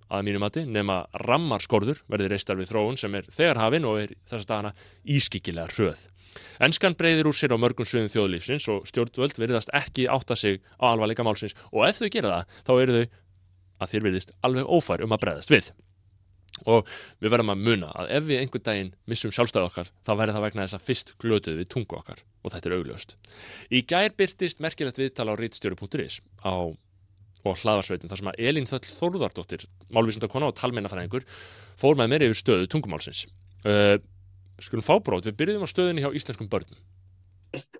að 0.08 0.24
mínu 0.28 0.40
mati, 0.42 0.64
nema 0.64 1.02
rammarskorður 1.24 2.02
verði 2.08 2.30
reistar 2.32 2.58
við 2.58 2.72
þróun 2.72 2.98
sem 3.00 3.14
er 3.18 3.28
þegar 3.32 3.60
hafin 3.62 3.88
og 3.88 4.00
er 4.02 4.14
þess 4.28 4.46
að 4.46 4.50
dagana 4.52 4.72
ískikilega 5.16 5.74
hröð. 5.74 6.06
Enskan 6.64 6.96
breyðir 6.98 7.28
úr 7.28 7.36
sér 7.36 7.54
á 7.56 7.58
mörgum 7.60 7.88
sviðum 7.88 8.12
þjóðlífsins 8.12 8.68
og 8.72 8.86
stjórnvöld 8.88 9.40
virðast 9.40 9.72
ekki 9.76 10.08
átta 10.12 10.36
sig 10.36 10.62
á 10.80 10.92
alvarleika 10.92 11.26
málsins 11.26 11.56
og 11.72 11.84
ef 11.88 12.00
þau 12.00 12.08
gera 12.14 12.32
það, 12.34 12.56
þá 12.64 12.72
eru 12.78 12.96
þau 12.96 13.04
að 13.78 13.92
þér 13.92 14.08
virðist 14.08 14.34
alveg 14.46 14.72
ófær 14.78 15.04
um 15.04 15.14
að 15.14 15.22
breyðast 15.24 15.54
við. 15.54 15.70
Og 16.66 16.88
við 17.22 17.30
verðum 17.30 17.52
að 17.54 17.64
muna 17.68 17.92
að 17.94 18.12
ef 18.16 18.24
við 18.26 18.40
einhvern 18.42 18.64
daginn 18.66 18.94
missum 19.06 19.32
sjálfstæð 19.34 19.68
okkar, 19.68 19.92
þá 20.02 20.12
verður 20.18 20.38
það 20.38 20.46
vegna 20.48 20.64
þess 20.64 20.78
að 20.78 20.86
fyrst 20.88 21.12
glötuð 21.22 21.60
við 21.60 21.70
tungu 21.74 21.98
okkar 22.00 22.24
og 22.42 22.54
þetta 22.54 22.70
er 22.70 22.76
augljóst. 22.78 23.14
Í 23.70 23.84
gær 23.86 24.16
byrtist 24.18 24.62
merkilegt 24.64 24.98
viðtal 24.98 25.30
á 25.30 25.34
rítstjóri.is 25.38 26.18
á 26.42 26.74
og 27.50 27.58
hlaðarsveitum 27.62 28.10
þar 28.10 28.20
sem 28.20 28.30
að 28.32 28.40
Elín 28.50 28.68
Þöll 28.68 28.84
Þórðardóttir, 28.88 29.66
málvísindakona 29.94 30.50
og 30.50 30.56
talmennafræðingur, 30.58 31.26
fór 31.80 31.98
með 31.98 32.12
mér 32.12 32.26
yfir 32.28 32.40
stöðu 32.40 32.68
tungumálsins. 32.72 33.24
Uh, 33.64 33.96
skulum 34.62 34.86
fá 34.86 34.98
brót, 35.04 35.28
við 35.28 35.38
byrjuðum 35.40 35.66
á 35.66 35.72
stöðunni 35.72 36.04
hjá 36.04 36.12
íslenskum 36.14 36.50
börnum. 36.50 36.78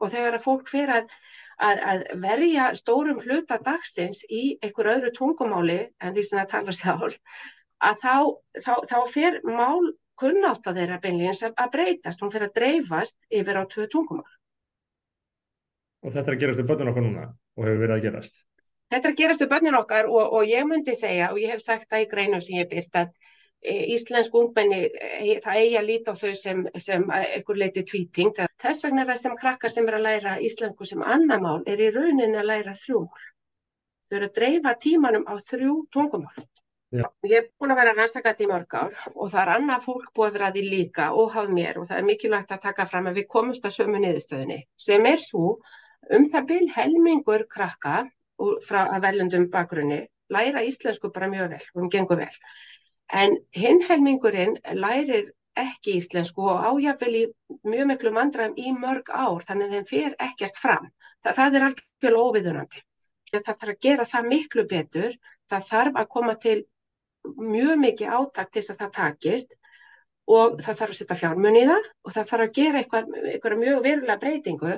og 0.01 0.11
þegar 0.11 0.39
að 0.39 0.45
fólk 0.45 0.69
fyrir 0.71 0.95
að, 0.95 1.15
að, 1.61 1.81
að 1.93 2.05
verja 2.23 2.69
stórum 2.79 3.21
hluta 3.21 3.59
dagsins 3.61 4.25
í 4.31 4.59
einhver 4.63 4.89
öðru 4.95 5.13
tungumáli 5.13 5.81
en 6.01 6.15
því 6.15 6.25
sem 6.25 6.39
það 6.41 6.53
talar 6.55 6.79
sjálf 6.79 7.19
að 7.79 8.01
þá, 8.03 8.15
þá, 8.65 8.73
þá 8.91 8.99
fer 9.13 9.41
mál 9.45 9.93
kunnátt 10.19 10.67
að 10.67 10.81
þeirra 10.81 11.01
beinlegins 11.03 11.45
að, 11.47 11.55
að 11.63 11.73
breytast, 11.77 12.23
hún 12.23 12.33
fer 12.35 12.47
að 12.49 12.55
dreifast 12.59 13.19
yfir 13.31 13.61
á 13.61 13.63
tvö 13.71 13.87
tungumál. 13.93 14.27
Og 16.03 16.15
þetta 16.15 16.31
er 16.31 16.37
að 16.37 16.43
gerast 16.43 16.63
við 16.63 16.71
börnun 16.71 16.93
okkar 16.93 17.07
núna 17.07 17.27
og 17.29 17.67
hefur 17.67 17.83
verið 17.83 17.97
að 17.97 18.05
gerast. 18.07 18.43
Þetta 18.89 19.09
er 19.09 19.13
að 19.13 19.19
gerast 19.21 19.43
við 19.45 19.51
börnin 19.53 19.79
okkar 19.79 20.07
og, 20.09 20.35
og 20.39 20.49
ég 20.49 20.69
myndi 20.69 20.95
segja 20.97 21.33
og 21.33 21.41
ég 21.43 21.53
hef 21.53 21.65
sagt 21.65 21.89
það 21.91 22.05
í 22.05 22.11
greinum 22.13 22.45
sem 22.45 22.57
ég 22.57 22.69
byrt 22.71 23.01
að 23.03 23.11
e, 23.61 23.75
íslensk 23.95 24.37
ungmenni, 24.41 24.79
e, 24.89 25.39
það 25.45 25.63
eigi 25.63 25.79
að 25.81 25.89
líta 25.91 26.15
á 26.17 26.21
þau 26.21 26.35
sem, 26.43 26.63
sem 26.81 27.05
einhver 27.19 27.61
leiti 27.61 27.85
tvíting. 27.91 28.33
Þess 28.63 28.87
vegna 28.87 29.05
er 29.05 29.11
það 29.13 29.23
sem 29.25 29.41
krakkar 29.43 29.75
sem 29.75 29.91
er 29.91 29.99
að 29.99 30.07
læra 30.07 30.39
íslensku 30.49 30.89
sem 30.89 31.05
annar 31.05 31.43
mál 31.45 31.61
er 31.67 31.85
í 31.85 31.91
rauninni 31.93 32.41
að 32.41 32.49
læra 32.53 32.77
þrjú 32.85 33.03
mál. 33.05 33.27
Þau 34.09 34.17
eru 34.21 34.31
að 34.31 34.39
dreifa 34.41 34.79
tímanum 34.87 35.29
á 35.29 35.35
þrjú 35.51 35.75
tungumál. 35.93 36.49
Já. 36.89 37.05
Ég 37.29 37.35
er 37.37 37.49
búin 37.61 37.75
að 37.75 37.83
vera 37.83 37.93
rannsakað 37.93 38.39
í 38.41 38.47
mörg 38.49 38.75
ár 38.81 38.95
og 39.13 39.27
það 39.29 39.41
er 39.43 39.51
annað 39.59 39.83
fólk 39.85 40.07
búið 40.17 40.29
að 40.31 40.37
vera 40.39 40.47
að 40.49 40.55
því 40.57 40.63
líka 40.73 41.09
og 41.21 41.35
hafð 41.35 41.51
mér 41.59 41.81
og 41.83 41.89
það 41.91 41.99
er 41.99 42.07
mikilvægt 42.09 42.55
að 42.57 42.63
taka 42.63 42.87
fram 42.89 43.11
að 43.11 43.19
við 43.21 43.27
komumst 43.35 43.67
að 43.69 43.75
sömu 43.75 44.01
niðurstöðinni 44.01 44.57
sem 44.81 45.09
er 45.11 45.21
svo 45.21 45.51
um 46.17 46.25
það 46.33 46.47
vil 46.55 46.71
helmingur 46.79 47.45
krakka 47.53 47.99
frá 48.67 48.85
að 48.87 49.03
verðlundum 49.07 49.49
bakgrunni 49.53 50.05
læra 50.33 50.63
íslensku 50.67 51.11
bara 51.15 51.29
mjög 51.29 51.51
vel, 51.55 51.65
hún 51.75 51.91
gengur 51.93 52.21
vel. 52.21 52.33
En 53.09 53.37
hinn 53.57 53.81
helmingurinn 53.89 54.59
lærir 54.77 55.33
ekki 55.59 55.97
íslensku 55.99 56.45
og 56.53 56.67
ájafvel 56.69 57.15
í 57.17 57.25
mjög 57.67 57.91
miklu 57.93 58.13
vandræðum 58.15 58.59
í 58.61 58.75
mörg 58.77 59.11
ár, 59.11 59.43
þannig 59.47 59.69
að 59.69 59.77
þeim 59.77 59.89
fer 59.91 60.17
ekkert 60.29 60.61
fram. 60.63 60.91
Það, 61.25 61.39
það 61.39 61.59
er 61.59 61.67
algjörlega 61.69 62.27
óviðunandi. 62.27 62.83
Það 63.33 63.49
þarf 63.49 63.73
að 63.73 63.81
gera 63.87 64.09
það 64.13 64.29
miklu 64.33 64.65
betur, 64.69 65.17
það 65.51 65.71
þarf 65.73 66.03
að 66.03 66.11
koma 66.15 66.37
til 66.45 66.59
mjög 67.37 67.81
mikið 67.83 68.15
átak 68.19 68.53
til 68.53 68.63
þess 68.63 68.75
að 68.75 68.83
það 68.85 68.95
takist 68.99 69.57
og 70.29 70.59
það 70.63 70.79
þarf 70.81 70.93
að 70.93 70.99
setja 71.01 71.19
fjármunni 71.23 71.65
í 71.65 71.69
það 71.69 71.85
og 72.05 72.15
það 72.15 72.31
þarf 72.31 72.45
að 72.45 72.55
gera 72.59 72.81
eitthvað, 72.83 73.13
eitthvað 73.33 73.63
mjög 73.65 73.83
verulega 73.85 74.23
breytingu 74.23 74.75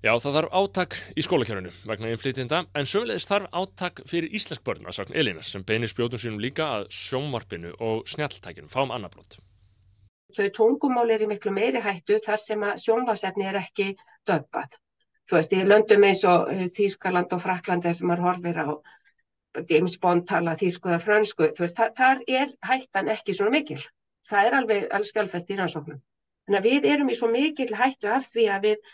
Já, 0.00 0.14
það 0.16 0.36
þarf 0.38 0.54
átak 0.56 0.94
í 1.12 1.22
skólakjörunu 1.26 1.70
vegna 1.84 2.08
innflytjenda, 2.08 2.62
en 2.72 2.86
sömulegis 2.88 3.26
þarf 3.28 3.50
átak 3.52 3.98
fyrir 4.08 4.32
íslensk 4.32 4.62
börn 4.64 4.86
að 4.88 4.94
sagn 4.96 5.16
Elínar 5.20 5.44
sem 5.44 5.64
beinir 5.68 5.90
spjótum 5.92 6.20
sínum 6.22 6.38
líka 6.40 6.68
að 6.78 6.86
sjónvarpinu 6.96 7.74
og 7.84 8.06
snjalltækinu, 8.08 8.70
fáum 8.72 8.94
annabrót. 8.96 9.36
þau 10.32 10.48
tungumál 10.56 11.10
er 11.12 11.26
í 11.26 11.28
miklu 11.28 11.52
meiri 11.52 11.82
hættu 11.84 12.16
þar 12.24 12.40
sem 12.40 12.64
að 12.64 12.80
sjónvarsefni 12.80 13.44
er 13.50 13.58
ekki 13.60 13.90
döbbað. 14.24 14.78
Þú 15.28 15.36
veist, 15.36 15.52
í 15.52 15.66
löndum 15.68 16.06
eins 16.08 16.24
og 16.24 16.48
Þýskaland 16.78 17.34
og 17.36 17.42
Fraklandi 17.44 17.92
sem 17.92 18.08
maður 18.08 18.24
horfir 18.28 18.60
á 18.64 18.68
James 19.68 19.98
Bond 20.00 20.24
tala 20.30 20.54
þýsku 20.56 20.94
eða 20.94 21.02
frönsku, 21.04 21.50
þú 21.58 21.66
veist, 21.66 21.82
þar, 21.98 22.24
er 22.26 22.54
hættan 22.64 23.12
ekki 23.12 23.36
svona 23.36 23.52
mikil. 23.58 23.82
Það 24.30 24.46
er 24.46 24.56
alveg 24.62 24.88
alls 24.96 25.12
skjálfest 25.12 25.52
í 25.52 25.60
rannsóknum. 25.60 26.00
Þannig 26.46 26.60
að 26.60 26.70
við 26.70 26.88
erum 26.94 27.12
í 27.12 27.18
svo 27.18 27.28
mikil 27.28 27.68
hættu 27.76 28.08
af 28.08 28.30
því 28.32 28.48
að 28.54 28.66
við 28.70 28.88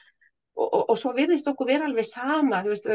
Og, 0.57 0.69
og, 0.73 0.83
og 0.93 0.97
svo 0.97 1.13
virðist 1.17 1.49
okkur 1.51 1.69
vera 1.69 1.85
alveg 1.85 2.07
sama, 2.09 2.63
þú 2.65 2.73
veist, 2.73 2.87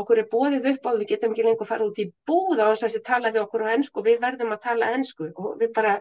okkur 0.00 0.22
er 0.22 0.28
bóðið 0.32 0.68
upp 0.70 0.86
á, 0.88 0.90
við 0.96 1.10
getum 1.10 1.34
ekki 1.34 1.44
lengur 1.44 1.68
fara 1.68 1.84
út 1.84 2.00
í 2.00 2.06
búða 2.28 2.70
og 2.70 2.78
þess 2.80 2.96
að 2.96 3.06
tala 3.10 3.32
við 3.34 3.42
okkur 3.42 3.66
á 3.68 3.72
ennsku, 3.74 4.04
við 4.06 4.22
verðum 4.22 4.54
að 4.56 4.62
tala 4.64 4.92
ennsku 4.96 5.28
og 5.34 5.58
við 5.60 5.74
bara 5.76 5.98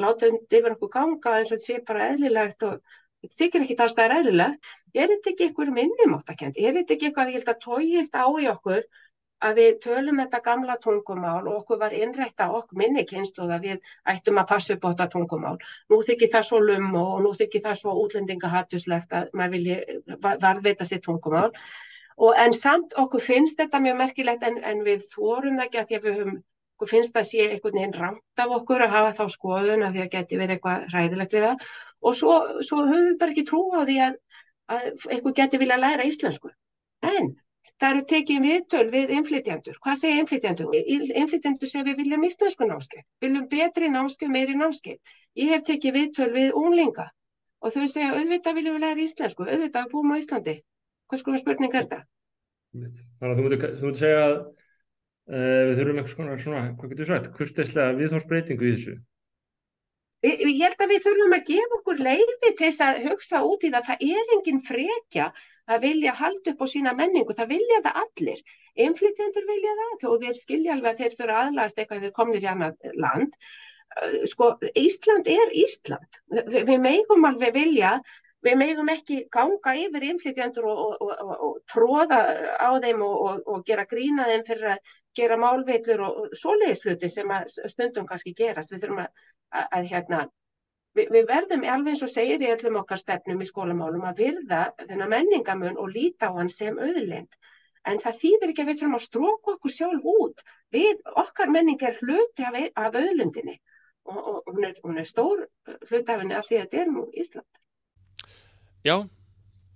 látum 0.00 0.38
yfir 0.48 0.72
okkur 0.72 0.92
ganga 0.94 1.38
eins 1.38 1.52
og 1.52 1.58
þetta 1.58 1.66
sé 1.66 1.80
bara 1.86 2.08
eðlilegt 2.14 2.64
og 2.68 2.80
þykir 3.38 3.64
ekki 3.64 3.76
það 3.78 3.90
að 3.90 3.96
það 3.98 4.04
er 4.04 4.16
eðlilegt. 4.18 4.72
Er 4.94 5.10
þetta 5.12 5.30
ekki 5.32 5.48
einhver 5.48 5.72
minnumáttakend? 5.78 6.58
Er 6.58 6.76
þetta 6.78 6.96
ekki 6.96 7.10
eitthvað 7.10 7.52
að 7.52 7.60
tójist 7.64 8.16
á 8.16 8.26
í 8.26 8.48
okkur 8.50 8.82
að 9.42 9.58
við 9.60 9.78
tölum 9.84 10.20
þetta 10.22 10.40
gamla 10.44 10.76
tungumál 10.82 11.42
og 11.42 11.56
okkur 11.60 11.80
var 11.80 11.94
innrætt 11.96 12.40
að 12.40 12.54
okkur 12.60 12.78
minni 12.80 13.04
kynslu 13.08 13.48
að 13.50 13.66
við 13.68 13.90
ættum 14.12 14.38
að 14.40 14.48
passa 14.52 14.76
upp 14.76 14.86
á 14.86 14.90
þetta 14.92 15.08
tungumál. 15.12 15.56
Nú 15.90 16.00
þykir 16.06 16.30
það 16.32 16.46
svo 16.48 16.60
lum 16.62 16.94
og 17.00 17.18
nú 17.24 17.34
þykir 17.36 17.64
það 17.66 17.80
svo 17.80 17.96
útlendingahattuslegt 18.04 19.12
að 19.18 19.28
maður 19.34 19.54
vilji 19.56 19.76
varðveita 20.22 20.88
sitt 20.88 21.04
tungumál. 21.04 21.50
Og 22.16 22.34
en 22.38 22.54
samt 22.54 22.94
okkur 23.00 23.20
finnst 23.20 23.58
þetta 23.58 23.82
mjög 23.82 24.00
merkilegt 24.00 24.44
en, 24.46 24.60
en 24.62 24.82
við 24.86 25.06
þórum 25.12 25.58
það 25.58 25.64
ekki 25.66 25.80
að 25.80 25.88
því 25.88 25.98
að 25.98 26.04
við 26.08 26.18
höfum, 26.20 26.36
okkur 26.74 26.90
finnst 26.90 27.14
það 27.14 27.28
sé 27.30 27.46
einhvern 27.48 27.78
veginn 27.80 27.96
rámt 27.98 28.44
af 28.44 28.58
okkur 28.60 28.84
að 28.86 28.94
hafa 28.94 29.14
þá 29.18 29.24
skoðun 29.34 29.86
að 29.86 29.96
því 29.96 30.04
að 30.04 30.12
geti 30.14 30.38
verið 30.38 30.56
eitthvað 30.56 30.86
hræðilegt 30.92 31.34
við 31.34 31.48
það. 31.48 31.70
Og 32.04 32.18
svo, 32.20 32.36
svo 32.62 32.84
höfum 32.86 33.08
við 33.10 33.18
bara 33.20 33.34
ekki 33.34 33.48
trú 33.50 33.64
á 33.74 33.80
því 33.82 33.98
að, 34.06 34.20
að 34.76 35.08
einhver 35.16 35.36
geti 35.40 35.60
vilja 35.60 35.80
læra 35.80 36.06
íslensku. 36.06 36.54
En 37.04 37.34
Það 37.84 37.92
eru 37.92 38.02
tekið 38.08 38.44
viðtöl 38.48 38.84
við 38.92 39.10
innflytjandur. 39.12 39.74
Hvað 39.84 39.96
segja 40.00 40.20
innflytjandur? 40.22 40.76
Innflytjandur 41.20 41.68
segja 41.68 41.84
við 41.84 41.98
viljum 41.98 42.22
íslensku 42.24 42.68
námskeið, 42.70 43.02
viljum 43.20 43.42
betri 43.50 43.90
námskeið, 43.92 44.30
meiri 44.32 44.54
námskeið. 44.56 45.16
Ég 45.36 45.50
hef 45.52 45.66
tekið 45.66 45.98
viðtöl 45.98 46.30
við 46.32 46.56
unglinga 46.56 47.04
og 47.60 47.74
þau 47.74 47.84
segja 47.92 48.14
auðvitað 48.14 48.56
viljum 48.56 48.78
við 48.78 48.86
læra 48.86 49.04
íslensku, 49.04 49.44
auðvitað 49.44 49.90
búum 49.92 50.14
á 50.16 50.20
Íslandi. 50.22 50.54
Hvað 51.12 51.20
skoðum 51.20 51.42
spurning 51.42 51.76
er 51.76 51.84
þetta? 51.84 52.00
Þannig 52.72 53.28
að 53.28 53.36
þú 53.36 53.44
myndir, 53.44 53.66
þú 53.76 53.88
myndir 53.90 54.00
segja 54.00 54.24
að 54.24 54.34
uh, 54.38 55.60
við 55.68 55.74
þurfum 55.82 56.00
eitthvað 56.00 56.42
svona, 56.46 56.64
hvað 56.78 56.94
getur 56.94 57.04
við 57.04 57.12
sagt, 57.12 57.30
kurteislega 57.36 57.98
viðhórsbreytingu 58.00 58.64
í 58.64 58.74
þessu. 58.78 58.96
Ég, 60.24 60.40
ég 60.40 60.62
held 60.64 60.80
að 60.80 60.92
við 60.94 61.02
þurfum 61.04 61.36
að 61.36 61.48
gefa 61.50 61.78
okkur 61.78 62.00
leiði 62.06 62.36
til 62.40 62.54
þess 62.60 62.84
að 62.86 63.02
hugsa 63.08 63.42
út 63.44 63.66
í 63.66 63.70
það. 63.74 63.90
Það 63.90 64.06
er 64.14 64.32
engin 64.36 64.62
frekja 64.64 65.28
að 65.68 65.84
vilja 65.84 66.14
halda 66.16 66.54
upp 66.54 66.64
á 66.64 66.66
sína 66.72 66.94
menningu. 66.96 67.36
Það 67.36 67.52
vilja 67.52 67.82
það 67.84 68.00
allir. 68.04 68.42
Inflytjendur 68.86 69.46
vilja 69.50 69.76
það. 69.80 69.94
Þó 70.02 70.08
þeir 70.24 70.40
skilja 70.40 70.74
alveg 70.74 70.90
að 70.92 71.02
þeir 71.02 71.16
þurfa 71.20 71.38
aðlast 71.44 71.78
eitthvað 71.78 72.06
þeir 72.06 72.16
komnir 72.18 72.46
í 72.46 72.50
annað 72.54 72.90
land. 73.04 73.38
Sko, 74.30 74.50
Ísland 74.80 75.28
er 75.30 75.54
Ísland. 75.54 76.20
Vi, 76.32 76.64
við 76.66 76.80
megum 76.82 77.28
alveg 77.28 77.54
vilja, 77.54 77.92
við 78.44 78.58
megum 78.60 78.90
ekki 78.90 79.20
ganga 79.32 79.76
yfir 79.78 80.08
inflytjendur 80.08 80.66
og, 80.72 80.82
og, 81.04 81.12
og, 81.14 81.34
og 81.48 81.60
tróða 81.70 82.20
á 82.58 82.70
þeim 82.82 83.04
og 83.04 83.62
gera 83.68 83.86
grína 83.88 84.26
þeim 84.32 84.44
fyrir 84.48 84.74
að 84.74 84.94
gera 85.14 85.38
málveillur 85.38 86.02
og 86.08 86.34
svoleiðisluti 86.34 87.08
sem 87.12 87.30
stundum 87.70 88.08
kannski 88.08 88.34
gerast. 88.34 88.72
Við 88.74 88.86
þurfum 88.86 89.04
að 89.04 89.12
að, 89.54 89.66
að 89.78 89.88
hérna, 89.92 90.20
við, 90.98 91.10
við 91.16 91.26
verðum 91.30 91.66
alveg 91.74 91.94
eins 91.94 92.04
og 92.06 92.12
segir 92.12 92.44
í 92.44 92.52
öllum 92.54 92.80
okkar 92.82 93.00
stefnum 93.00 93.42
í 93.42 93.48
skólamálum 93.48 94.06
að 94.08 94.22
virða 94.24 94.62
þennan 94.82 95.12
menningamun 95.14 95.80
og 95.80 95.92
líta 95.94 96.30
á 96.30 96.36
hann 96.36 96.52
sem 96.52 96.78
auðlind. 96.78 97.38
En 97.84 98.00
það 98.00 98.20
þýðir 98.22 98.50
ekki 98.50 98.62
að 98.64 98.68
við 98.70 98.78
þurfum 98.80 98.98
að 98.98 99.04
stróka 99.04 99.54
okkur 99.54 99.72
sjálf 99.74 100.06
út. 100.14 100.44
Við, 100.72 101.02
okkar 101.20 101.52
menning 101.52 101.82
er 101.84 101.98
hluti 102.00 102.46
af, 102.48 102.56
af 102.80 102.96
auðlindinni 102.96 103.58
og, 104.08 104.16
og, 104.16 104.38
og 104.46 104.54
hún, 104.54 104.64
er, 104.70 104.78
hún 104.84 105.00
er 105.00 105.08
stór 105.08 105.44
hlutafinni 105.90 106.36
af 106.36 106.48
því 106.48 106.60
að 106.60 106.64
þetta 106.64 106.80
er 106.80 106.94
nú 106.94 107.04
Ísland. 107.12 107.60
Já, 108.84 108.96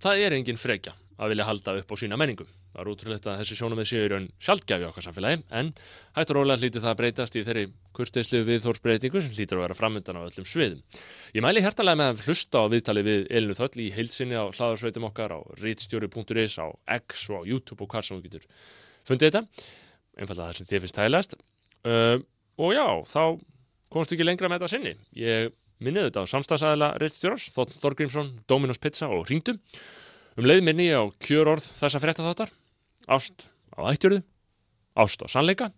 það 0.01 0.25
er 0.25 0.37
engin 0.37 0.61
frekja 0.61 0.95
að 1.19 1.35
vilja 1.35 1.47
halda 1.49 1.77
upp 1.81 1.93
á 1.93 1.95
sína 2.01 2.17
menningu. 2.19 2.47
Það 2.69 2.81
er 2.83 2.89
útrúlegt 2.91 3.25
að 3.25 3.39
þessi 3.41 3.55
sjónum 3.57 3.79
með 3.79 3.87
séu 3.89 4.03
í 4.05 4.09
raun 4.11 4.27
sjálfgjafi 4.45 4.85
okkar 4.85 5.03
samfélagi, 5.07 5.41
en 5.57 5.71
hættur 6.15 6.37
ólega 6.37 6.61
hlýtu 6.61 6.81
það 6.83 6.91
að 6.91 6.99
breytast 6.99 7.33
í 7.35 7.41
þeirri 7.47 7.63
kurteislu 7.97 8.41
viðþórsbreytingu 8.45 9.23
sem 9.25 9.33
hlýtur 9.33 9.57
að 9.57 9.65
vera 9.65 9.77
framöndan 9.79 10.19
á 10.21 10.27
öllum 10.27 10.45
sviðum. 10.45 10.83
Ég 11.33 11.41
mæli 11.43 11.63
hértalega 11.65 11.97
með 11.97 12.09
að 12.13 12.21
hlusta 12.27 12.61
á 12.61 12.65
viðtali 12.69 13.01
við 13.07 13.25
Elinu 13.33 13.57
Þöll 13.57 13.81
í 13.81 13.89
heilsinni 13.95 14.37
á 14.37 14.45
hlaðarsveitum 14.53 15.09
okkar 15.09 15.33
á 15.33 15.39
reitstjóri.is, 15.63 16.55
á 16.61 16.67
X 17.01 17.25
og 17.33 17.41
á 17.41 17.47
YouTube 17.49 17.81
og 17.83 17.89
hvað 17.89 18.05
sem 18.05 18.19
þú 18.19 18.23
getur 18.29 18.45
fundið 19.09 19.27
þetta. 19.33 19.41
Einfallega 20.19 20.45
það 20.45 20.57
sem 20.59 20.69
þið 20.69 20.81
finnst 20.85 21.01
hæglegast. 21.01 21.31
Uh, 21.89 22.17
og 22.61 22.69
já, 22.77 22.85
þá 23.09 23.23
komstu 23.89 24.13
ekki 24.13 24.29
lengra 24.29 24.45
með 24.45 24.61
þetta 24.61 24.73
sinni. 24.75 24.93
Ég 25.17 25.57
minniði 25.81 26.11
þetta 26.11 26.21
á 26.21 26.31
samstagsæðila. 26.37 26.93
Um 30.39 30.45
leið 30.47 30.61
minni 30.63 30.85
á 30.95 31.03
kjörorð 31.19 31.65
þessa 31.81 31.99
frétta 31.99 32.23
þáttar, 32.23 32.51
ást 33.09 33.49
á 33.73 33.89
ættjörðu, 33.89 34.21
ást 34.99 35.23
á 35.23 35.27
sannleika, 35.31 35.69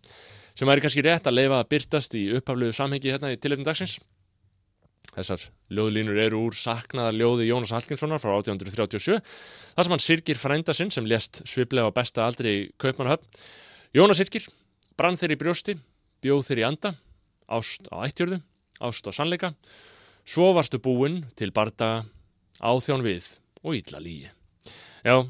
sem 0.55 0.67
væri 0.67 0.83
kannski 0.83 1.03
rétt 1.05 1.27
að 1.29 1.37
leifa 1.39 1.61
að 1.61 1.69
byrtast 1.71 2.15
í 2.19 2.25
upphafluðu 2.37 2.75
samhengi 2.75 3.13
hérna 3.13 3.31
í 3.31 3.39
tilöfnum 3.39 3.67
dagsins. 3.67 3.99
Þessar 5.11 5.43
ljóðlínur 5.73 6.19
eru 6.23 6.45
úr 6.47 6.55
saknaða 6.55 7.11
ljóði 7.17 7.49
Jónas 7.49 7.73
Hallgrímssonar 7.75 8.21
frá 8.21 8.31
1837, 8.37 9.17
þar 9.75 9.87
sem 9.87 9.95
hann 9.95 10.03
sirkir 10.03 10.39
frænda 10.39 10.75
sinn 10.75 10.91
sem 10.93 11.07
lést 11.07 11.41
sviplega 11.49 11.91
á 11.91 11.95
besta 11.95 12.23
aldri 12.27 12.53
í 12.53 12.61
Kaupmannahöfn. 12.79 13.27
Jónas 13.97 14.21
sirkir, 14.21 14.45
brann 14.95 15.19
þeir 15.19 15.35
í 15.35 15.39
brjósti, 15.41 15.75
bjóð 16.23 16.45
þeir 16.47 16.61
í 16.63 16.67
anda, 16.69 16.93
ást 17.51 17.91
á 17.91 18.07
ættjörðu, 18.07 18.39
ást 18.79 19.07
á 19.07 19.11
sannleika, 19.11 19.51
svo 20.23 20.53
varstu 20.55 20.79
búinn 20.79 21.25
til 21.35 21.51
bardaga, 21.51 22.05
áþjón 22.63 23.03
við 23.03 23.33
og 23.65 23.75
ítla 23.81 23.99
lígi. 23.99 24.31
Já, 25.03 25.25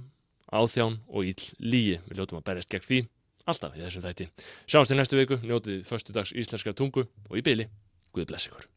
áþján 0.52 1.00
og 1.08 1.32
íll 1.32 1.48
líi. 1.60 1.98
Við 2.10 2.22
ljótum 2.22 2.42
að 2.42 2.48
berjast 2.52 2.72
gegn 2.74 2.88
því 2.90 3.02
alltaf 3.50 3.78
í 3.78 3.82
þessum 3.86 4.06
þætti. 4.06 4.30
Sjáumst 4.70 4.94
í 4.94 5.00
næstu 5.00 5.20
viku, 5.20 5.40
njótið 5.46 5.82
förstu 5.88 6.16
dags 6.16 6.36
íslenska 6.36 6.76
tungu 6.78 7.08
og 7.08 7.40
í 7.40 7.46
byli. 7.46 7.68
Guð 8.12 8.30
bless 8.32 8.52
ykkur. 8.52 8.70